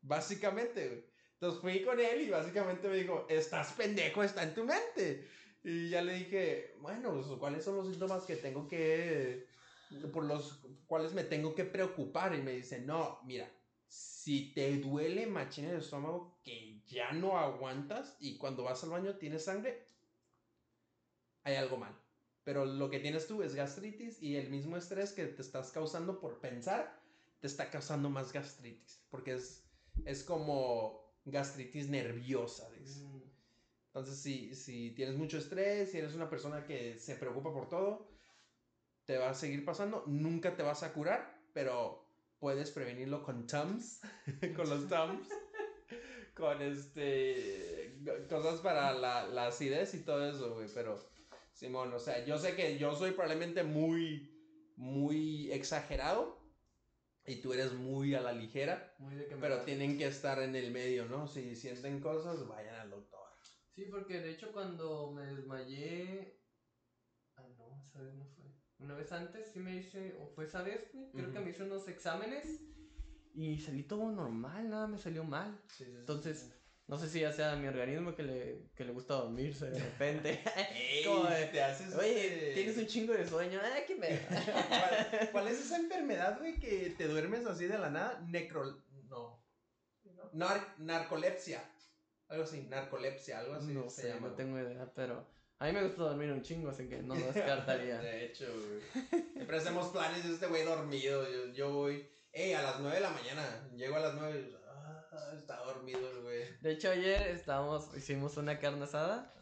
Básicamente, 0.00 0.88
güey. 0.88 1.04
Entonces 1.34 1.60
fui 1.60 1.84
con 1.84 2.00
él 2.00 2.22
y 2.22 2.30
básicamente 2.30 2.88
me 2.88 2.96
dijo, 2.96 3.26
estás 3.28 3.74
pendejo, 3.74 4.24
está 4.24 4.42
en 4.42 4.54
tu 4.54 4.64
mente. 4.64 5.28
Y 5.62 5.88
ya 5.88 6.02
le 6.02 6.14
dije, 6.14 6.74
bueno, 6.80 7.12
pues, 7.12 7.26
¿cuáles 7.38 7.62
son 7.64 7.76
los 7.76 7.86
síntomas 7.86 8.24
que 8.24 8.34
tengo 8.34 8.66
que. 8.66 9.46
por 10.12 10.24
los 10.24 10.60
cuales 10.88 11.12
me 11.12 11.22
tengo 11.22 11.54
que 11.54 11.62
preocupar? 11.62 12.34
Y 12.34 12.42
me 12.42 12.54
dice, 12.54 12.80
no, 12.80 13.20
mira 13.24 13.48
si 13.88 14.52
te 14.52 14.76
duele 14.78 15.26
machina 15.26 15.70
el 15.70 15.78
estómago 15.78 16.38
que 16.44 16.82
ya 16.86 17.12
no 17.12 17.38
aguantas 17.38 18.16
y 18.20 18.36
cuando 18.36 18.62
vas 18.62 18.84
al 18.84 18.90
baño 18.90 19.16
tienes 19.16 19.44
sangre, 19.44 19.88
hay 21.42 21.56
algo 21.56 21.78
mal. 21.78 21.98
Pero 22.44 22.64
lo 22.64 22.90
que 22.90 23.00
tienes 23.00 23.26
tú 23.26 23.42
es 23.42 23.54
gastritis 23.54 24.22
y 24.22 24.36
el 24.36 24.50
mismo 24.50 24.76
estrés 24.76 25.12
que 25.12 25.26
te 25.26 25.42
estás 25.42 25.70
causando 25.70 26.20
por 26.20 26.40
pensar 26.40 26.98
te 27.40 27.46
está 27.46 27.70
causando 27.70 28.10
más 28.10 28.32
gastritis. 28.32 29.02
Porque 29.10 29.34
es, 29.34 29.64
es 30.04 30.24
como 30.24 31.14
gastritis 31.24 31.88
nerviosa. 31.88 32.68
Mm. 32.70 33.22
Entonces, 33.88 34.18
si, 34.18 34.54
si 34.54 34.90
tienes 34.92 35.16
mucho 35.16 35.38
estrés, 35.38 35.90
si 35.90 35.98
eres 35.98 36.14
una 36.14 36.30
persona 36.30 36.64
que 36.64 36.98
se 36.98 37.16
preocupa 37.16 37.52
por 37.52 37.68
todo, 37.68 38.08
te 39.04 39.18
va 39.18 39.30
a 39.30 39.34
seguir 39.34 39.64
pasando. 39.64 40.04
Nunca 40.06 40.54
te 40.54 40.62
vas 40.62 40.82
a 40.82 40.92
curar, 40.92 41.42
pero 41.52 42.07
puedes 42.38 42.70
prevenirlo 42.70 43.22
con 43.22 43.46
Tums, 43.46 44.00
con 44.56 44.68
los 44.68 44.88
Tums, 44.88 45.28
con 46.34 46.62
este, 46.62 47.98
cosas 48.28 48.60
para 48.60 48.92
la, 48.92 49.26
la 49.26 49.48
acidez 49.48 49.94
y 49.94 50.04
todo 50.04 50.28
eso, 50.28 50.54
güey, 50.54 50.68
pero, 50.74 50.98
Simón, 51.52 51.92
o 51.92 51.98
sea, 51.98 52.24
yo 52.24 52.38
sé 52.38 52.54
que 52.54 52.78
yo 52.78 52.94
soy 52.94 53.12
probablemente 53.12 53.62
muy, 53.64 54.34
muy 54.76 55.50
exagerado. 55.52 56.38
Y 57.26 57.42
tú 57.42 57.52
eres 57.52 57.74
muy 57.74 58.14
a 58.14 58.22
la 58.22 58.32
ligera. 58.32 58.96
pero 59.38 59.60
tienen 59.62 59.98
que 59.98 60.06
estar 60.06 60.40
en 60.40 60.56
el 60.56 60.70
medio, 60.70 61.04
¿no? 61.04 61.26
Si 61.26 61.54
sienten 61.56 62.00
cosas, 62.00 62.48
vayan 62.48 62.76
al 62.76 62.88
doctor. 62.88 63.20
Sí, 63.74 63.84
porque 63.84 64.20
de 64.20 64.30
hecho 64.30 64.50
cuando 64.50 65.12
me 65.12 65.26
desmayé. 65.26 66.40
Ah, 67.36 67.46
no, 67.58 67.84
esa 67.86 68.00
vez 68.00 68.14
no 68.14 68.24
fue. 68.24 68.46
Una 68.78 68.94
vez 68.94 69.10
antes 69.12 69.50
sí 69.52 69.58
me 69.58 69.76
hice, 69.76 70.16
o 70.20 70.28
fue 70.28 70.44
esa 70.44 70.62
vez, 70.62 70.90
creo 71.12 71.32
que 71.32 71.40
me 71.40 71.50
hice 71.50 71.64
unos 71.64 71.88
exámenes 71.88 72.60
y 73.34 73.58
salí 73.58 73.82
todo 73.84 74.10
normal, 74.10 74.68
nada 74.68 74.86
me 74.86 74.98
salió 74.98 75.24
mal. 75.24 75.60
Entonces, 75.80 76.52
no 76.88 76.98
sé 76.98 77.08
si 77.08 77.20
ya 77.20 77.32
sea 77.32 77.54
mi 77.54 77.68
organismo 77.68 78.14
que 78.14 78.22
le, 78.22 78.70
que 78.74 78.84
le 78.84 78.92
gusta 78.92 79.14
dormirse 79.14 79.70
de 79.70 79.78
repente. 79.78 80.42
te 81.52 81.62
haces 81.62 81.94
Oye, 81.94 82.26
este 82.26 82.54
tienes 82.54 82.78
un 82.78 82.86
chingo 82.86 83.12
de 83.12 83.28
sueño, 83.28 83.60
ah, 83.62 83.78
¿qué 83.86 83.94
me... 83.94 84.08
¿Cuál, 85.32 85.48
es 85.48 85.60
esa 85.60 85.76
enfermedad, 85.76 86.38
güey, 86.38 86.58
que 86.58 86.94
te 86.96 87.06
duermes 87.06 87.46
así 87.46 87.66
de 87.66 87.78
la 87.78 87.90
nada? 87.90 88.24
Necro... 88.26 88.82
No. 89.08 89.40
narcolepsia. 90.78 91.62
Algo 92.28 92.44
así, 92.44 92.62
narcolepsia, 92.62 93.38
algo 93.38 93.54
así. 93.54 93.72
No 93.72 93.88
sé, 93.88 94.18
no 94.20 94.32
tengo 94.32 94.58
idea, 94.58 94.90
pero... 94.94 95.26
A 95.60 95.66
mí 95.66 95.72
me 95.72 95.82
gusta 95.82 96.04
dormir 96.04 96.30
un 96.30 96.42
chingo, 96.42 96.70
así 96.70 96.88
que 96.88 97.02
no 97.02 97.16
lo 97.16 97.32
descartaría. 97.32 97.98
de 98.00 98.26
hecho, 98.26 98.46
güey. 98.46 99.22
Siempre 99.32 99.56
hacemos 99.56 99.88
planes 99.88 100.22
de 100.22 100.34
este 100.34 100.46
güey 100.46 100.64
dormido. 100.64 101.28
Yo, 101.28 101.52
yo 101.52 101.72
voy, 101.72 102.08
hey, 102.30 102.52
a 102.52 102.62
las 102.62 102.78
9 102.78 102.94
de 102.94 103.02
la 103.02 103.10
mañana. 103.10 103.68
Llego 103.74 103.96
a 103.96 104.00
las 104.00 104.14
9 104.14 104.40
y 104.40 104.56
ah, 104.68 105.32
está 105.36 105.56
dormido 105.64 106.08
el 106.10 106.22
güey. 106.22 106.60
De 106.60 106.72
hecho, 106.72 106.90
ayer 106.90 107.22
estábamos, 107.28 107.92
hicimos 107.96 108.36
una 108.36 108.60
carne 108.60 108.84
asada. 108.84 109.34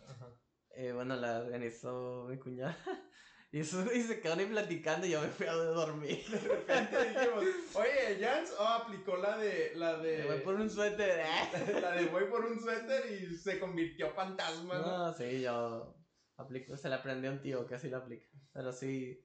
Eh, 0.71 0.93
bueno, 0.93 1.17
la 1.17 1.41
organizó 1.41 2.27
mi 2.29 2.39
cuñada. 2.39 2.77
Y, 3.53 3.61
eso, 3.61 3.83
y 3.95 4.03
se 4.03 4.21
quedaron 4.21 4.41
ahí 4.41 4.47
platicando 4.51 5.07
y 5.07 5.11
yo 5.11 5.23
me 5.23 5.29
fui 5.29 5.47
a 5.47 5.53
dormir. 5.55 6.23
De 6.29 6.39
repente 6.41 7.09
dijimos, 7.09 7.45
oye, 7.75 8.19
Jans 8.21 8.53
oh, 8.59 8.65
aplicó 8.65 9.17
la 9.17 9.39
de. 9.39 9.73
La 9.77 9.97
de. 9.99 10.25
Voy 10.25 10.41
por 10.41 10.57
un 10.57 10.69
suéter. 10.69 11.25
la 11.81 11.93
de 11.93 12.07
voy 12.07 12.25
por 12.25 12.45
un 12.45 12.61
suéter 12.61 13.11
y 13.13 13.35
se 13.37 13.59
convirtió 13.61 14.11
fantasma. 14.11 14.79
No, 14.79 14.99
no 14.99 15.15
sí, 15.15 15.41
yo 15.41 15.97
Aplico, 16.37 16.77
se 16.77 16.89
le 16.89 16.95
aprendió 16.95 17.31
a 17.31 17.35
un 17.35 17.41
tío 17.41 17.67
que 17.67 17.75
así 17.75 17.89
lo 17.89 17.99
aplica. 17.99 18.29
Pero 18.53 18.73
sí, 18.73 19.25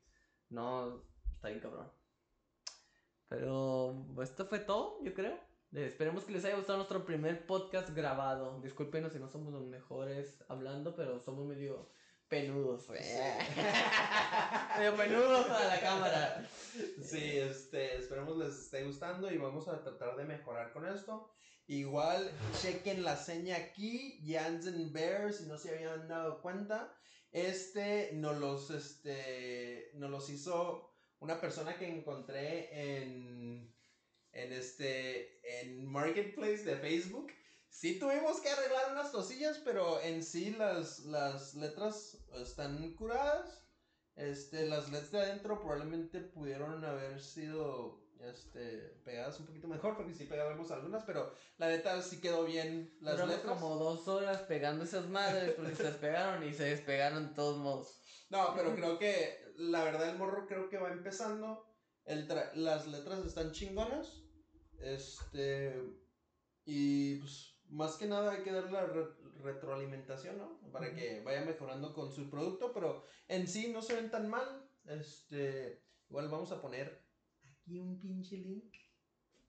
no, 0.49 1.03
está 1.33 1.49
bien 1.49 1.59
cabrón. 1.59 1.91
Pero 3.27 4.05
esto 4.21 4.45
fue 4.45 4.59
todo, 4.59 5.03
yo 5.03 5.13
creo. 5.13 5.39
Esperemos 5.73 6.25
que 6.25 6.33
les 6.33 6.43
haya 6.43 6.57
gustado 6.57 6.77
nuestro 6.77 7.05
primer 7.05 7.45
podcast 7.45 7.89
grabado. 7.91 8.59
Discúlpenos 8.59 9.13
si 9.13 9.19
no 9.19 9.29
somos 9.29 9.53
los 9.53 9.65
mejores 9.67 10.43
hablando, 10.49 10.95
pero 10.95 11.21
somos 11.21 11.45
medio 11.45 11.93
penudos. 12.27 12.89
medio 14.77 14.95
penudos 14.97 15.45
para 15.45 15.67
la 15.67 15.79
cámara. 15.79 16.45
Sí, 17.01 17.37
este, 17.37 17.97
esperemos 17.97 18.37
les 18.37 18.57
esté 18.57 18.83
gustando 18.83 19.31
y 19.31 19.37
vamos 19.37 19.69
a 19.69 19.81
tratar 19.81 20.17
de 20.17 20.25
mejorar 20.25 20.73
con 20.73 20.85
esto. 20.85 21.31
Igual, 21.71 22.29
chequen 22.61 23.01
la 23.01 23.15
seña 23.15 23.55
aquí, 23.55 24.19
Jansen 24.27 24.91
Bear, 24.91 25.31
si 25.31 25.45
no 25.45 25.57
se 25.57 25.69
habían 25.69 26.05
dado 26.05 26.41
cuenta. 26.41 26.93
Este 27.31 28.09
nos 28.11 28.37
los, 28.39 28.69
este, 28.71 29.89
los 29.93 30.29
hizo 30.29 30.93
una 31.19 31.39
persona 31.39 31.77
que 31.77 31.87
encontré 31.87 32.67
en, 32.73 33.73
en, 34.33 34.51
este, 34.51 35.61
en 35.61 35.85
Marketplace 35.85 36.65
de 36.65 36.75
Facebook. 36.75 37.31
sí 37.69 37.97
tuvimos 37.97 38.41
que 38.41 38.49
arreglar 38.49 38.91
unas 38.91 39.11
cosillas, 39.11 39.57
pero 39.63 40.01
en 40.01 40.25
sí 40.25 40.49
las, 40.49 40.99
las 41.05 41.53
letras 41.53 42.17
están 42.35 42.95
curadas. 42.95 43.63
Este, 44.21 44.67
las 44.67 44.91
letras 44.91 45.11
de 45.11 45.21
adentro 45.21 45.59
probablemente 45.59 46.19
pudieron 46.19 46.85
haber 46.85 47.19
sido 47.19 48.03
este, 48.19 48.99
pegadas 49.03 49.39
un 49.39 49.47
poquito 49.47 49.67
mejor, 49.67 49.97
porque 49.97 50.13
sí 50.13 50.25
pegábamos 50.25 50.69
algunas, 50.69 51.03
pero 51.05 51.33
la 51.57 51.69
neta 51.69 51.99
sí 52.03 52.21
quedó 52.21 52.45
bien 52.45 52.95
las 53.01 53.15
Duramos 53.15 53.35
letras. 53.35 53.59
como 53.59 53.75
dos 53.77 54.07
horas 54.07 54.41
pegando 54.43 54.83
esas 54.83 55.09
madres 55.09 55.53
porque 55.55 55.73
se 55.73 55.83
despegaron 55.83 56.47
y 56.47 56.53
se 56.53 56.65
despegaron 56.65 57.29
de 57.29 57.33
todos 57.33 57.57
modos. 57.57 57.99
No, 58.29 58.53
pero 58.55 58.75
creo 58.75 58.99
que 58.99 59.39
la 59.57 59.83
verdad 59.83 60.09
el 60.09 60.19
morro 60.19 60.45
creo 60.45 60.69
que 60.69 60.77
va 60.77 60.91
empezando. 60.91 61.65
El 62.05 62.27
las 62.55 62.87
letras 62.87 63.25
están 63.25 63.51
chingonas. 63.51 64.21
Este. 64.79 65.75
Y 66.63 67.15
pues 67.15 67.59
más 67.69 67.95
que 67.95 68.05
nada 68.05 68.33
hay 68.33 68.43
que 68.43 68.51
darle 68.51 68.71
la 68.71 68.85
retroalimentación, 69.41 70.37
¿no? 70.37 70.59
Para 70.71 70.93
que 70.93 71.21
vaya 71.21 71.41
mejorando 71.41 71.93
con 71.93 72.11
su 72.11 72.29
producto, 72.29 72.71
pero 72.73 73.03
en 73.27 73.47
sí 73.47 73.71
no 73.71 73.81
se 73.81 73.95
ven 73.95 74.11
tan 74.11 74.29
mal. 74.29 74.69
Este. 74.85 75.83
Igual 76.09 76.29
vamos 76.29 76.51
a 76.51 76.61
poner 76.61 77.01
aquí 77.43 77.79
un 77.79 77.99
pinche 77.99 78.37
link 78.37 78.73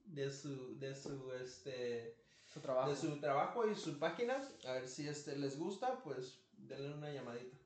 de 0.05 0.31
su. 0.31 0.77
de 0.79 0.95
su 0.95 1.33
este. 1.33 2.17
Su 2.45 2.59
trabajo. 2.59 2.89
de 2.91 2.95
su 2.95 3.19
trabajo 3.19 3.67
y 3.67 3.75
su 3.75 3.97
página. 3.97 4.47
A 4.65 4.73
ver 4.73 4.87
si 4.87 5.07
este 5.07 5.35
les 5.37 5.57
gusta, 5.57 6.03
pues 6.03 6.43
denle 6.51 6.93
una 6.93 7.11
llamadita. 7.11 7.57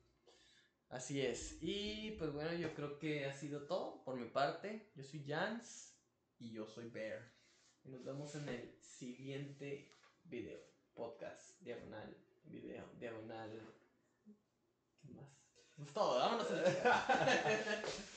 Así 0.89 1.19
es. 1.21 1.57
Y 1.61 2.11
pues 2.11 2.31
bueno, 2.31 2.53
yo 2.53 2.73
creo 2.73 2.97
que 2.97 3.25
ha 3.25 3.33
sido 3.33 3.67
todo 3.67 4.03
por 4.05 4.15
mi 4.15 4.29
parte. 4.29 4.89
Yo 4.95 5.03
soy 5.03 5.25
Jans 5.25 5.93
Y 6.39 6.51
yo 6.51 6.65
soy 6.65 6.89
Bear. 6.89 7.33
y 7.83 7.89
nos 7.89 8.03
vemos 8.03 8.35
en 8.35 8.47
el 8.47 8.77
siguiente 8.81 9.91
video. 10.23 10.76
Podcast, 10.97 11.61
diagonal, 11.61 12.17
video, 12.45 12.83
diagonal. 12.99 13.51
¿Qué 14.99 15.13
más? 15.13 15.29
Pues 15.75 15.93
todo, 15.93 16.17
vámonos. 16.17 16.47